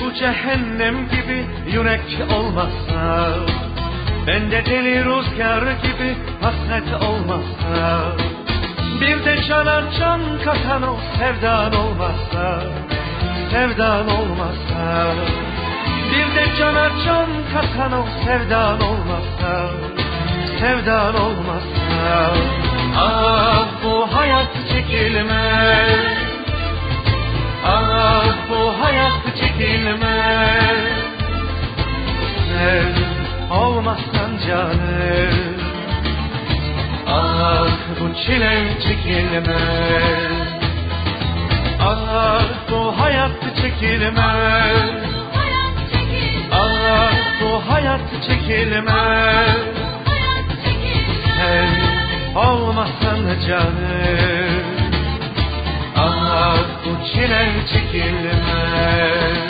Bu 0.00 0.14
cehennem 0.14 1.08
gibi 1.08 1.46
yürek 1.72 2.20
olmazsa 2.36 3.28
Bende 4.26 4.64
deli 4.64 5.04
rüzgar 5.04 5.62
gibi 5.62 6.16
hasret 6.42 7.02
olmazsa 7.02 8.02
Bir 9.00 9.24
de 9.24 9.42
cana 9.48 9.82
can 9.98 10.20
katan 10.44 10.82
o 10.82 10.96
sevdan 11.18 11.72
olmazsa 11.74 12.62
Sevdan 13.50 14.08
olmazsa 14.08 15.14
Bir 16.12 16.36
de 16.36 16.56
cana 16.58 16.88
can 17.04 17.28
katan 17.52 17.92
o 17.92 18.04
sevdan 18.24 18.80
olmazsa 18.80 19.70
Sevdan 20.60 21.14
olmazsa. 21.14 22.34
Ah 22.96 23.66
bu 23.84 24.16
hayat 24.16 24.48
çekilmez 24.72 26.21
Ah 27.66 28.24
bu 28.50 28.84
hayat 28.84 29.36
çekilmez. 29.40 30.82
Sen 32.48 32.94
olmazsan 33.56 34.30
canım. 34.48 35.56
Ah 37.06 37.68
bu 38.00 38.14
çile 38.14 38.80
çekilmez. 38.82 40.48
Ah 41.80 42.42
bu 42.70 43.00
hayat 43.00 43.30
çekilmez. 43.62 44.90
Ah 46.52 47.12
bu 47.42 47.72
hayat 47.72 48.00
çekilmez. 48.28 49.56
Sen 51.36 51.68
olmazsan 52.36 53.20
canım 53.48 54.41
bu 56.84 57.06
çile 57.06 57.52
çekilmez 57.72 59.42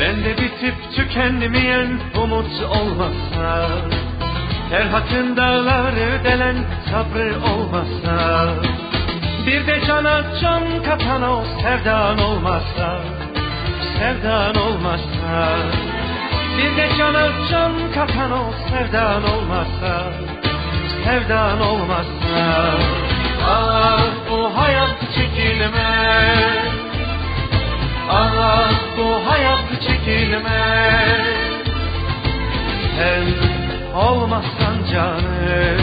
Bende 0.00 0.32
bitip 0.38 0.74
tükenmeyen 0.96 2.00
umut 2.22 2.62
olmazsa 2.62 3.68
Ferhat'ın 4.74 5.36
dağları 5.36 6.24
delen 6.24 6.56
sabrı 6.90 7.34
olmazsa 7.52 8.46
Bir 9.46 9.66
de 9.66 9.86
cana 9.86 10.22
can 10.42 10.62
katan 10.82 11.22
o 11.22 11.44
sevdan 11.62 12.18
olmazsa 12.18 13.00
Sevdan 13.98 14.56
olmazsa 14.56 15.56
Bir 16.58 16.76
de 16.76 16.88
cana 16.98 17.28
can 17.50 17.72
katan 17.94 18.32
o 18.32 18.44
sevdan 18.70 19.22
olmazsa 19.22 20.02
Sevdan 21.04 21.60
olmazsa. 21.60 22.74
Ah 23.48 24.06
bu 24.30 24.58
hayat 24.58 24.96
çekilmez. 25.14 26.74
Ah 28.10 28.72
bu 28.98 29.30
hayat 29.30 29.82
çekilmez. 29.82 31.34
Sen 32.98 33.53
olmazsan 33.94 34.84
canım. 34.92 35.80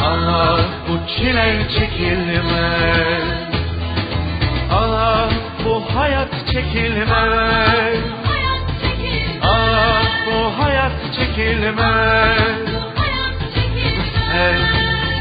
Ah 0.00 0.60
bu 0.88 0.98
çile 1.08 1.68
çekilmez. 1.78 3.22
Ah 4.72 5.30
bu 5.64 5.84
hayat 5.94 6.32
çekilmez. 6.52 7.98
Ah 9.42 10.04
bu 10.26 10.62
hayat 10.62 10.92
çekilmez. 11.16 12.68
Sen 14.32 14.60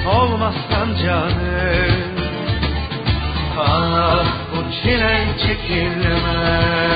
olmazsan 0.09 0.95
canım. 1.05 1.97
Ah 3.59 4.25
bu 4.51 4.71
çile 4.71 5.27
çekilmez 5.47 6.87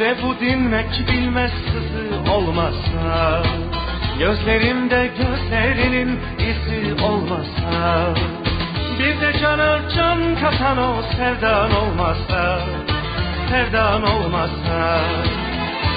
Gönlümde 0.00 0.22
bu 0.22 0.40
dinmek 0.40 1.08
bilmez 1.08 1.50
sızı 1.50 2.32
olmazsa 2.32 3.42
Gözlerimde 4.18 5.10
gözlerinin 5.18 6.20
izi 6.38 7.04
olmazsa 7.04 8.14
Bir 8.98 9.20
de 9.20 9.38
cana 9.40 9.78
can 9.96 10.36
katan 10.40 10.78
o 10.78 11.02
sevdan 11.16 11.70
olmazsa 11.74 12.60
Sevdan 13.50 14.02
olmazsa 14.02 15.00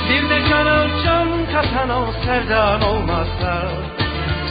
Bir 0.09 0.29
de 0.29 0.49
cana 0.49 0.87
can 1.05 1.27
katan 1.53 1.89
o 1.89 2.05
sevdan 2.25 2.81
olmazsa 2.81 3.63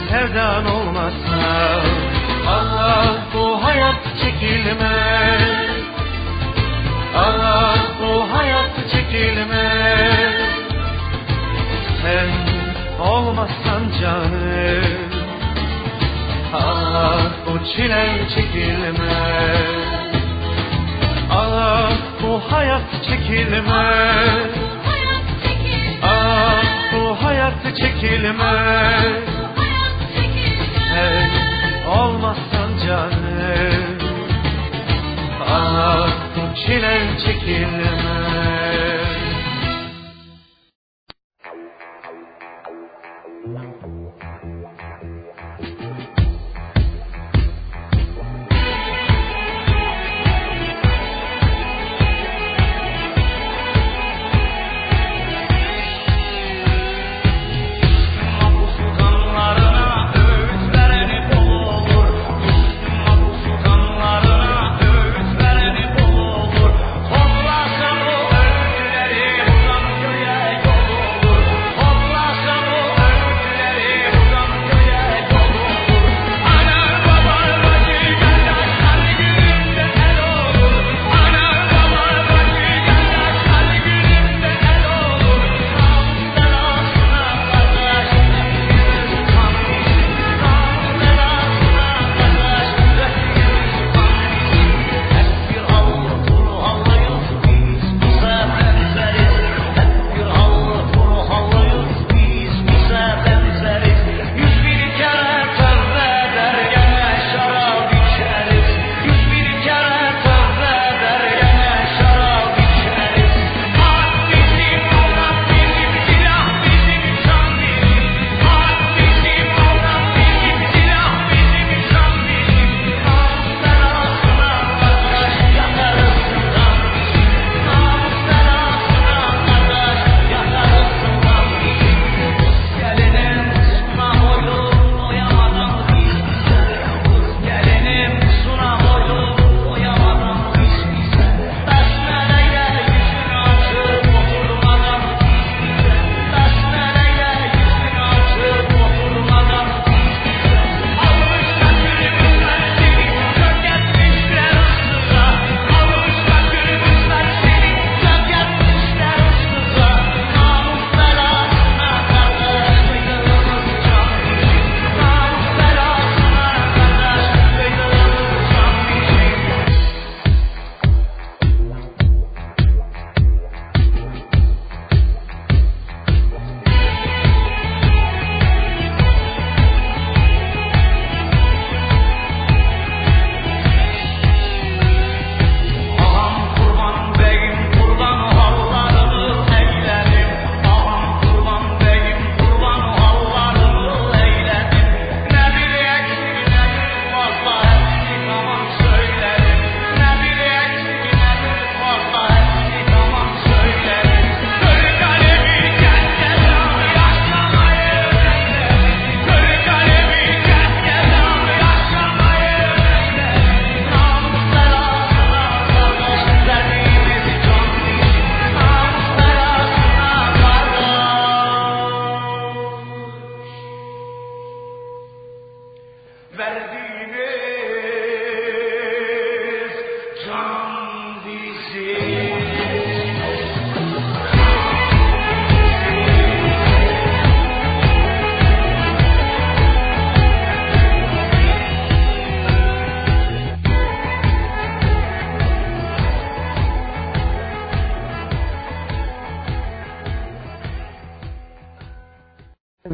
Sevdan 0.09 0.65
olmazsa 0.65 1.81
Allah 2.47 3.15
bu 3.33 3.63
hayat 3.63 3.95
çekilmez 4.21 5.72
Ah 7.15 7.77
bu 8.01 8.33
hayat 8.33 8.71
çekilmez. 8.91 10.33
Sen 12.01 12.29
olmazsan 12.99 13.83
canım. 14.01 15.13
Ah 16.53 17.21
bu 17.45 17.65
çile 17.65 18.27
çekilmez. 18.35 19.83
Ah 21.31 21.91
bu 22.23 22.41
hayat 22.53 22.81
çekilmez. 23.09 24.51
Ah 26.03 26.63
bu 26.93 27.25
hayat 27.25 27.77
çekilmez. 27.77 29.23
Sen 30.93 31.29
olmazsan 31.87 32.69
canım. 32.87 33.97
Ah 35.49 36.09
çile 36.55 37.17
çekilmez 37.25 38.32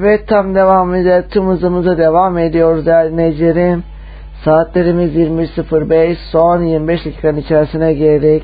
Evet 0.10 0.28
tam 0.28 0.56
devamıyla 0.56 1.28
tüm 1.28 1.48
hızımıza 1.48 1.98
devam 1.98 2.38
ediyoruz 2.38 2.86
değerli 2.86 3.12
dinleyicilerim. 3.12 3.84
Saatlerimiz 4.46 5.16
21.05 5.16 6.16
son 6.32 6.62
25 6.62 7.06
dakikanın 7.06 7.38
içerisine 7.38 7.94
girdik. 7.94 8.44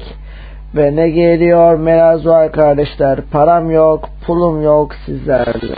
Ve 0.75 0.95
ne 0.95 1.09
geliyor 1.09 1.79
Merazuar 1.79 2.51
kardeşler 2.51 3.19
param 3.31 3.71
yok 3.71 4.09
pulum 4.25 4.63
yok 4.63 4.95
sizlerle. 5.05 5.75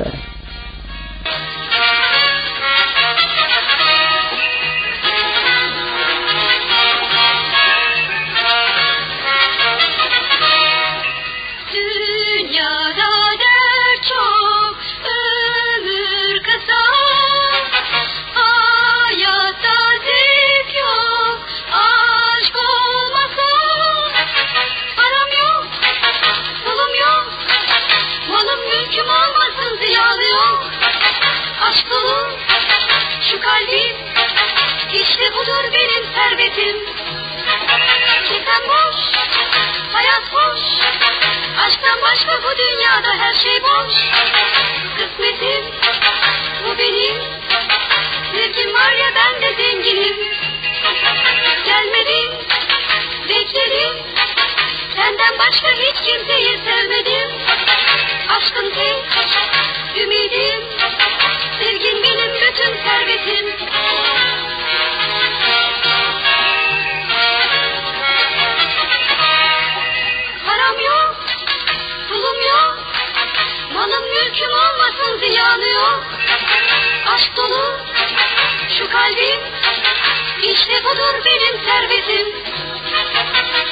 İşte 80.44 80.84
budur 80.84 81.26
benim 81.26 81.66
servetim. 81.66 82.28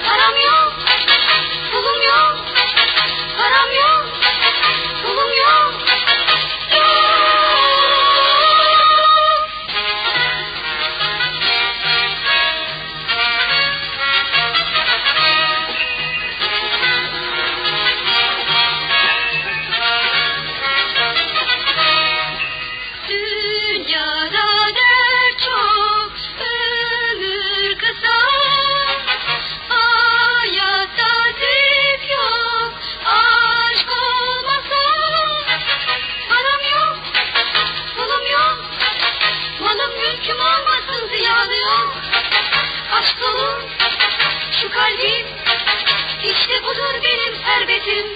Param 0.07 0.37
yok, 0.37 0.73
pulum 1.71 2.01
yok, 2.01 2.45
param 3.37 3.71
yok. 3.71 3.94
mümkün. 47.85 48.15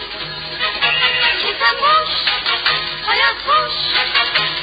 Kitap 1.39 1.81
boş, 1.81 2.09
hayat 3.05 3.35
boş. 3.47 3.73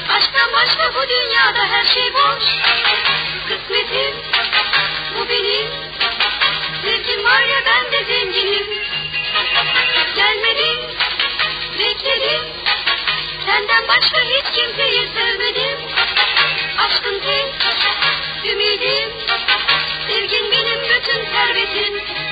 Aşktan 0.09 0.53
başka 0.53 0.93
bu 0.93 1.09
dünyada 1.09 1.65
her 1.65 1.85
şey 1.85 2.13
boş. 2.13 2.43
Kısmetim, 3.47 4.15
bu 5.17 5.29
benim. 5.29 5.67
Zevkim 6.83 7.23
var 7.23 7.41
ya 7.41 7.57
ben 7.65 7.91
de 7.91 8.05
zenginim. 8.05 8.67
Gelmedin, 10.15 10.79
bekledim. 11.79 12.41
Senden 13.45 13.87
başka 13.87 14.21
hiç 14.21 14.45
kimseyi 14.55 15.09
sevmedim. 15.15 15.79
Aşkın 16.77 17.19
tek, 17.19 17.53
ümidim. 18.45 19.09
Sevgin 20.07 20.51
benim 20.51 20.81
bütün 20.81 21.25
servetim. 21.31 22.26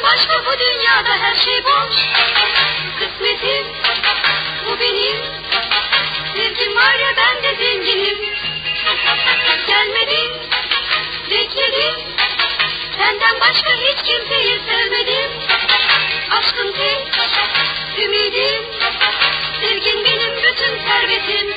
Senden 0.00 0.12
başka 0.12 0.44
bu 0.46 0.58
dünyada 0.58 1.10
her 1.20 1.36
şey 1.36 1.64
boş. 1.64 1.96
Kısmetim 2.98 3.66
bu 4.66 4.80
benim. 4.80 5.16
Sevgim 6.34 6.76
var 6.76 6.94
ya 6.94 7.08
ben 7.16 7.42
de 7.42 7.54
zenginim. 7.64 8.18
Gelmedin, 9.66 10.30
bekledim. 11.30 11.94
Senden 12.98 13.40
başka 13.40 13.74
hiç 13.74 14.02
kimseyi 14.04 14.60
sevmedim. 14.68 15.30
Aşkım 16.30 16.72
tek, 16.72 17.08
ümidim. 17.98 18.64
Sevgin 19.60 20.04
benim 20.04 20.36
bütün 20.36 20.88
servetim. 20.88 21.54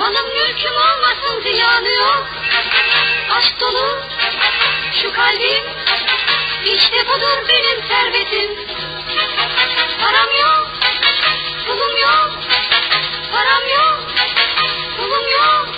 Malım 0.00 0.28
mülküm 0.28 0.72
olmasın 0.72 1.42
ziyanı 1.42 1.88
yok. 1.88 2.26
Aşk 3.36 3.60
dolu 3.60 3.98
şu 5.02 5.12
kalbim. 5.12 5.64
İşte 6.64 6.96
budur 7.06 7.48
benim 7.48 7.82
servetim. 7.88 8.50
Param 10.00 10.30
yok, 10.40 10.70
pulum 11.66 11.96
yok. 11.96 12.30
Param 13.32 13.68
yok, 13.76 14.00
pulum 14.96 15.28
yok. 15.32 15.68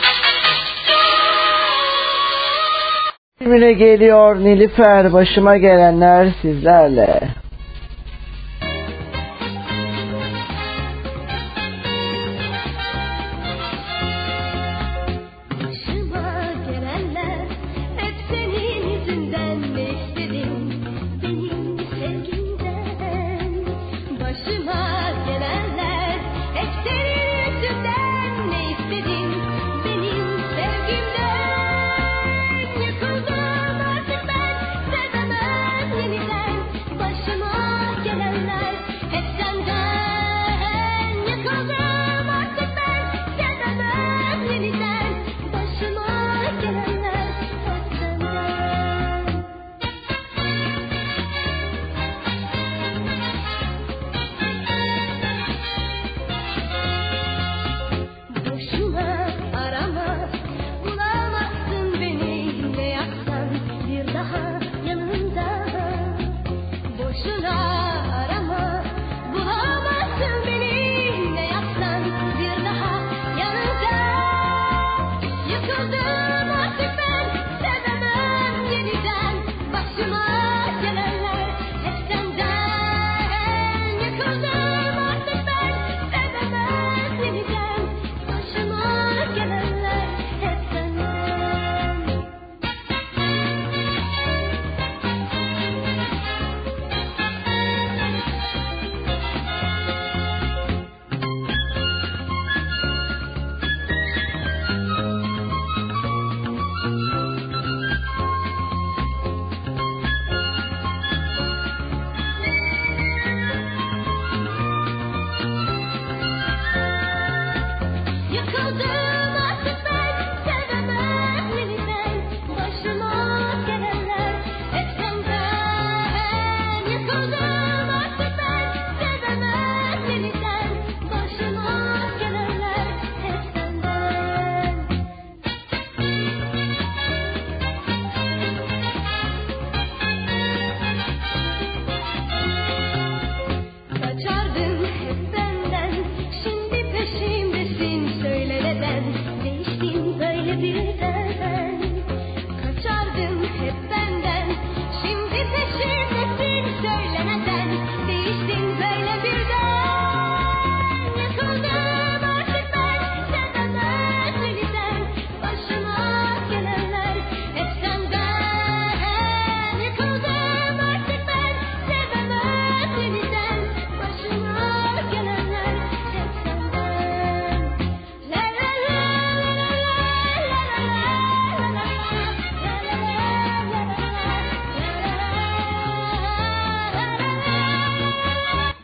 Filmine 3.39 3.73
geliyor 3.73 4.37
Nilüfer 4.37 5.13
başıma 5.13 5.57
gelenler 5.57 6.29
sizlerle. 6.43 7.42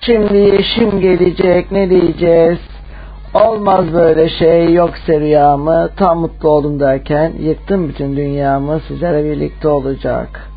Şimdi 0.08 0.36
yeşim 0.36 1.00
gelecek 1.00 1.72
ne 1.72 1.90
diyeceğiz? 1.90 2.58
Olmaz 3.34 3.92
böyle 3.92 4.28
şey 4.28 4.72
yoksa 4.72 5.20
rüyamı 5.20 5.90
tam 5.96 6.18
mutlu 6.18 6.48
oldum 6.48 6.80
derken 6.80 7.32
yıktım 7.40 7.88
bütün 7.88 8.16
dünyamı 8.16 8.80
sizlere 8.88 9.24
birlikte 9.24 9.68
olacak. 9.68 10.47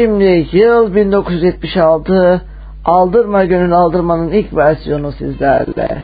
Şimdi 0.00 0.46
yıl 0.52 0.94
1976 0.94 2.42
Aldırma 2.84 3.44
Gönül 3.44 3.72
Aldırma'nın 3.72 4.30
ilk 4.30 4.56
versiyonu 4.56 5.12
sizlerle. 5.12 6.02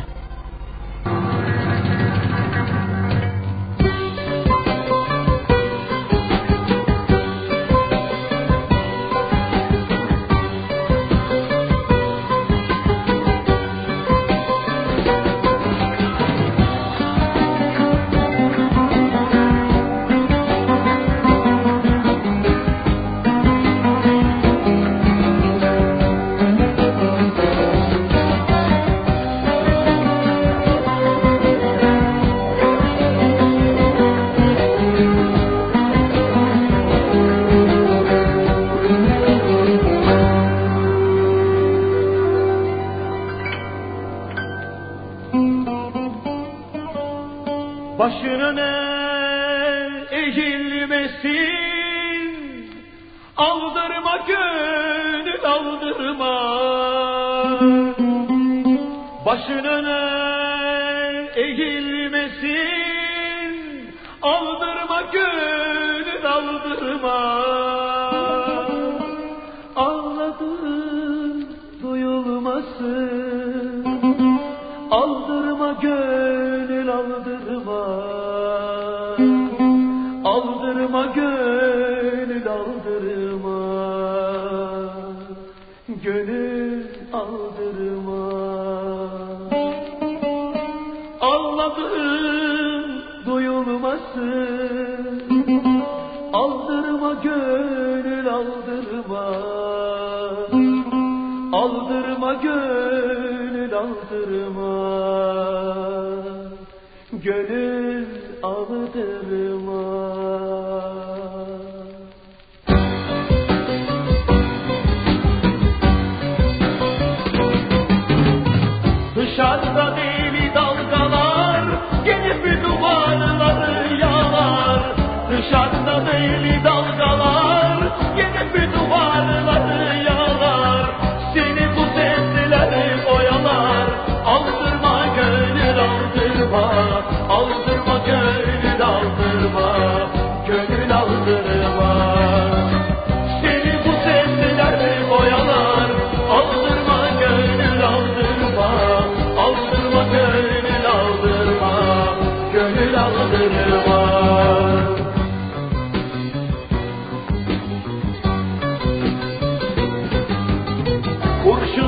gönül 107.26 108.06
ağıdır. 108.42 109.55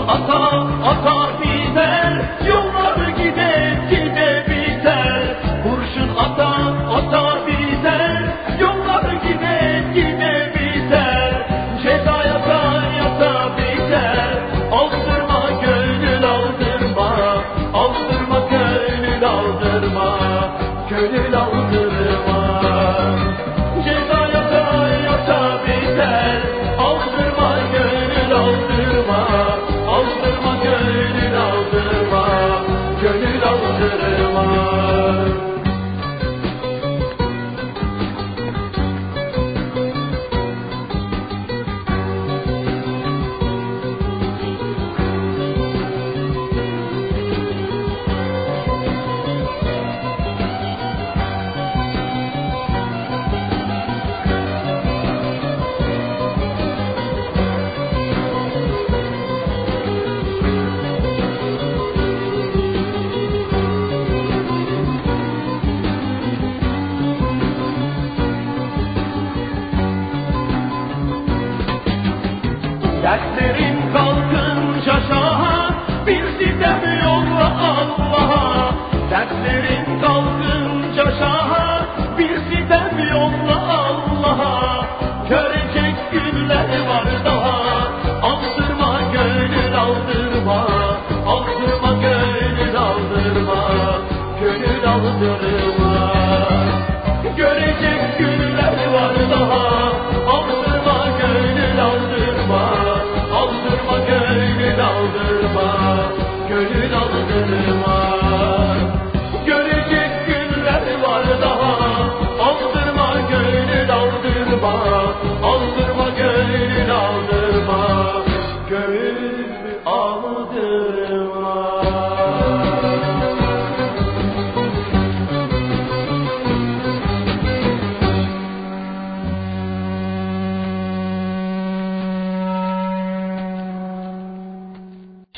atar 0.08 0.54
atar 0.90 1.30
gider 1.42 2.12
Yollar 2.48 2.98
gider 3.18 3.72
gide 3.90 4.30
biter. 4.48 5.22
Kurşun 5.62 6.10
atar 6.24 6.72
atar 6.98 7.38
gider 7.48 8.22
Yollar 8.60 9.12
gider 9.24 9.80
gide 9.94 10.34
biter. 10.54 11.32
Ceza 11.82 12.18
yata 12.30 12.62
yata 12.98 13.34
biter. 13.56 14.30
Aldırma 14.78 15.42
gönül 15.64 16.24
aldırma. 16.24 17.10
Aldırma 17.74 18.38
gönül 18.50 19.24
aldırma. 19.24 20.10
Gönül 20.90 21.34
aldırma 21.36 21.47
kaldırılmaz. 33.78 35.27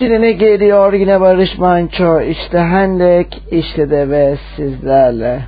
Şimdi 0.01 0.23
ne 0.23 0.33
geliyor 0.33 0.93
yine 0.93 1.21
Barış 1.21 1.59
Manço 1.59 2.21
işte 2.21 2.59
Hendek 2.59 3.43
işte 3.51 3.91
de 3.91 4.11
ve 4.11 4.37
sizlerle. 4.57 5.41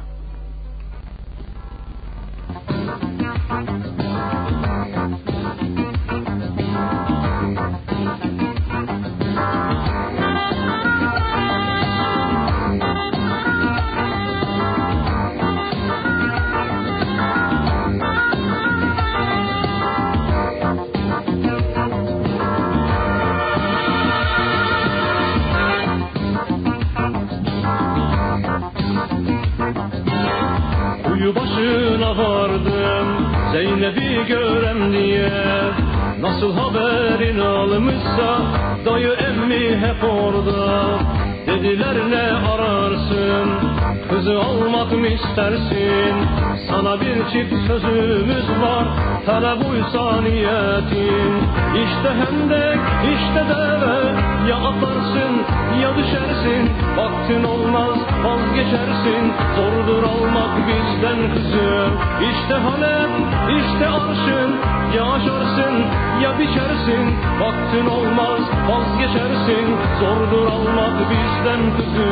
Bizden 71.10 71.76
kızı 71.76 72.11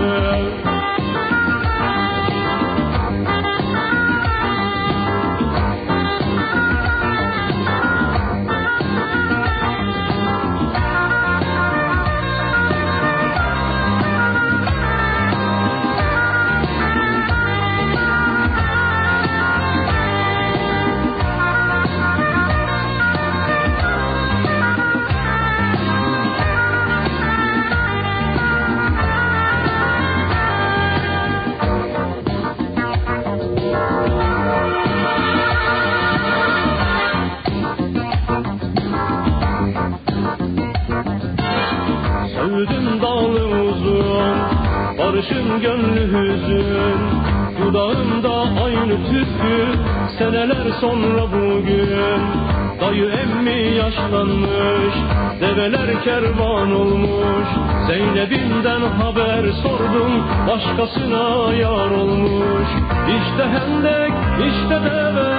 kervan 56.04 56.74
olmuş. 56.74 57.48
Zeynep'inden 57.86 58.80
haber 58.80 59.52
sordum 59.62 60.12
Başkasına 60.48 61.54
yar 61.54 61.90
olmuş. 61.90 62.68
İşte 63.16 63.44
hendek 63.54 64.12
işte 64.50 64.76
deve 64.84 65.30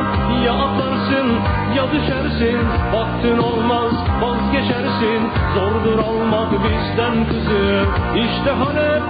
Ya 0.45 0.53
atlarsın 0.53 1.27
ya 1.75 1.83
düşersin. 1.91 2.57
Vaktin 2.93 3.37
olmaz 3.37 3.91
vazgeçersin. 4.21 5.21
Zordur 5.55 5.99
almak 5.99 6.51
bizden 6.51 7.27
kızı. 7.29 7.85
İşte 8.15 8.51
Halep 8.51 9.03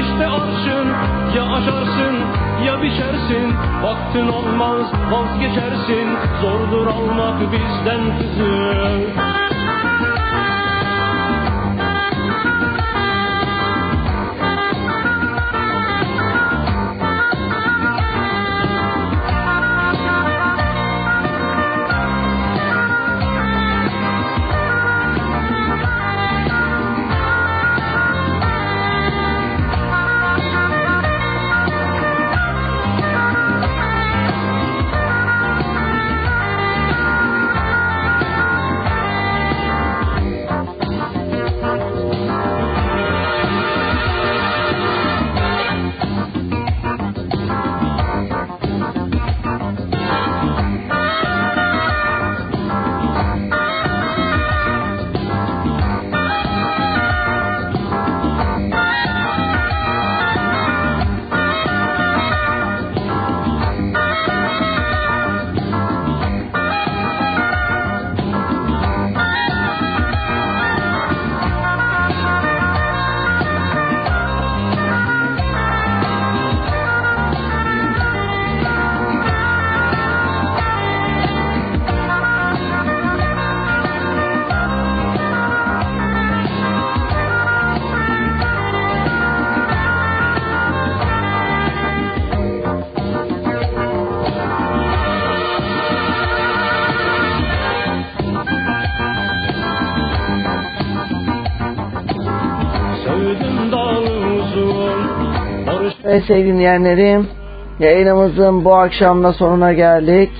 işte 0.00 0.26
arşın. 0.26 0.88
Ya 1.36 1.44
aşarsın 1.44 2.14
ya 2.66 2.82
biçersin. 2.82 3.54
Vaktin 3.82 4.28
olmaz 4.28 4.86
vazgeçersin. 5.12 6.08
Zordur 6.42 6.86
almak 6.86 7.40
bizden 7.52 8.18
kızı 8.18 8.45
sevgili 106.26 106.52
dinleyenlerim 106.52 107.26
yayınımızın 107.78 108.64
bu 108.64 108.74
akşamda 108.74 109.32
sonuna 109.32 109.72
geldik. 109.72 110.30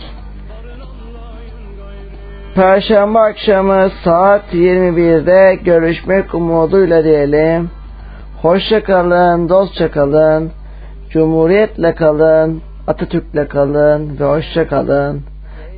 Perşembe 2.55 3.19
akşamı 3.19 3.91
saat 4.05 4.55
21'de 4.55 5.55
görüşmek 5.55 6.35
umuduyla 6.35 7.05
diyelim. 7.05 7.71
Hoşça 8.43 8.85
kalın, 8.85 9.49
dostça 9.49 9.91
kalın. 9.91 10.51
Cumhuriyetle 11.11 11.95
kalın, 11.95 12.63
Atatürk'le 12.87 13.49
kalın 13.49 14.21
ve 14.21 14.25
hoşça 14.25 14.69
kalın. 14.69 15.23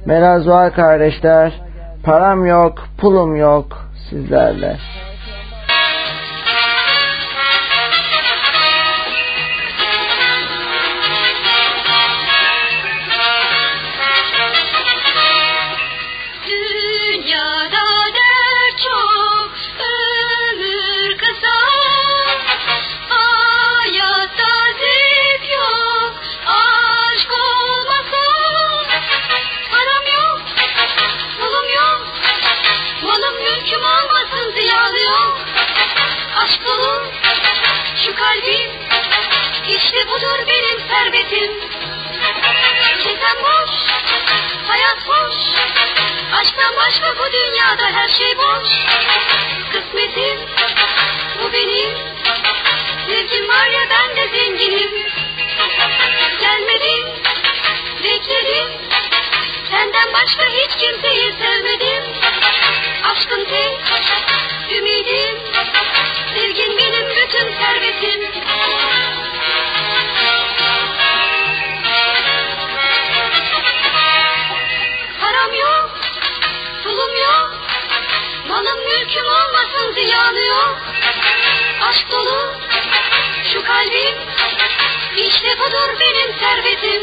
Meral 0.07 0.41
Zuhal 0.41 0.71
kardeşler, 0.71 1.53
param 2.05 2.47
yok, 2.47 2.75
pulum 3.01 3.37
yok 3.37 3.67
sizlerle. 4.11 4.77
Var 53.59 53.67
ya 53.67 53.85
ben 53.91 54.17
de 54.17 54.29
zenginim. 54.29 54.91
Gelmedin, 56.41 57.07
bekledim. 58.05 58.69
Senden 59.71 60.13
başka 60.13 60.45
hiç 60.45 60.77
kimseyi 60.77 61.33
sevmedim. 61.33 62.03
Aşkın 63.11 63.45
tek, 63.45 63.79
ümidim. 64.71 65.39
Sevgin 66.35 66.79
benim 66.79 67.11
bütün 67.11 67.53
servetim. 67.59 68.21
Param 75.21 75.55
yok, 75.55 75.91
pulum 76.85 77.17
yok. 77.17 77.51
Malım 78.49 78.79
mülküm 78.79 79.27
olmasın 79.27 79.93
ziyanı 79.95 80.45
yok. 80.45 80.79
Aşk 81.83 82.13
dolu 82.13 82.68
şu 83.53 83.65
kalbim 83.65 84.15
İşte 85.17 85.49
budur 85.59 86.01
benim 86.01 86.35
servetim. 86.41 87.03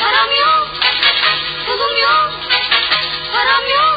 Param 0.00 0.32
yok, 0.32 0.68
pulum 1.66 1.96
yok 1.96 2.30
Param 3.32 3.68
yok, 3.68 3.95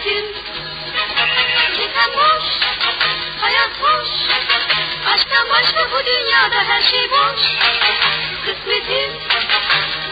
servetim. 0.00 0.24
Kefem 1.76 2.12
boş, 2.14 2.44
hayat 3.40 3.70
boş. 3.80 4.08
Aşktan 5.14 5.48
başka 5.50 5.90
bu 5.92 6.06
dünyada 6.06 6.64
her 6.68 6.82
şey 6.82 7.10
boş. 7.10 7.40
Kısmetim, 8.44 9.12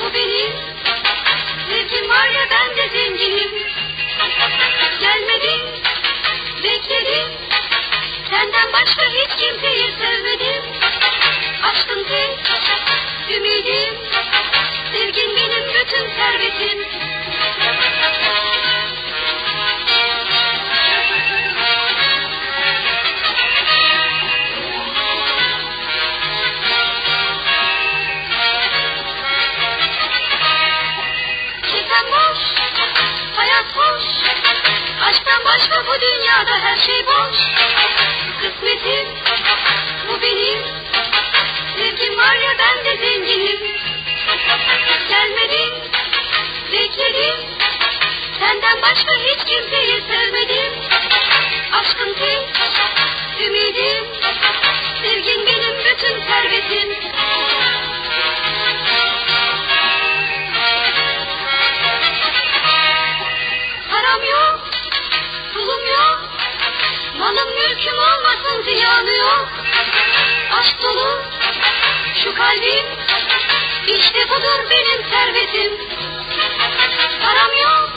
bu 0.00 0.14
benim. 0.14 0.52
Sevgim 1.68 2.10
var 2.10 2.28
ya 2.28 2.42
ben 2.50 2.76
de 2.76 2.88
zenginim. 2.88 3.50
Gelmedin, 5.00 5.66
bekledim. 6.62 7.32
Senden 8.30 8.72
başka 8.72 9.02
hiç 9.02 9.36
kimseyi 9.36 9.92
sevmedim. 9.98 10.64
Aşkın 11.62 12.04
tek, 12.04 12.38
ümidim. 13.36 13.94
Sevgin 14.92 15.36
benim 15.36 15.68
bütün 15.74 16.10
servetim. 16.16 17.17
Aşktan 35.08 35.44
başka 35.44 35.86
bu 35.86 36.00
dünyada 36.00 36.58
her 36.64 36.76
şey 36.76 37.06
boş. 37.06 37.38
Kısmetim, 38.40 39.08
bu 40.08 40.22
benim. 40.22 40.62
Sevgim 41.76 42.18
var 42.18 42.36
ya 42.36 42.50
ben 42.58 42.84
de 42.84 42.96
zenginim. 42.96 43.58
Gelmedin, 45.08 45.74
bekledim. 46.72 47.44
Senden 48.38 48.82
başka 48.82 49.14
hiç 49.14 49.44
kimseyi 49.44 50.02
sevmedim. 50.08 50.72
Aşkın 51.72 52.14
tek, 52.14 52.48
ümidim. 53.40 54.04
Sevgin 55.02 55.46
benim 55.46 55.78
bütün 55.78 56.20
servetim. 56.20 56.88
Param 63.90 64.24
yok, 64.24 64.57
malım 67.28 67.54
mülküm 67.54 67.98
olmasın 67.98 68.62
ziyanı 68.64 69.16
yok. 69.16 69.48
Aşk 70.58 70.82
dolu 70.82 71.22
şu 72.24 72.34
kalbim, 72.34 72.86
işte 73.86 74.28
budur 74.28 74.70
benim 74.70 75.10
servetim. 75.10 75.72
Param 77.22 77.56
yok, 77.62 77.90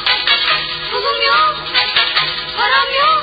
pulum 0.91 1.22
yok, 1.22 1.58
param 2.58 2.94
yok, 2.94 3.20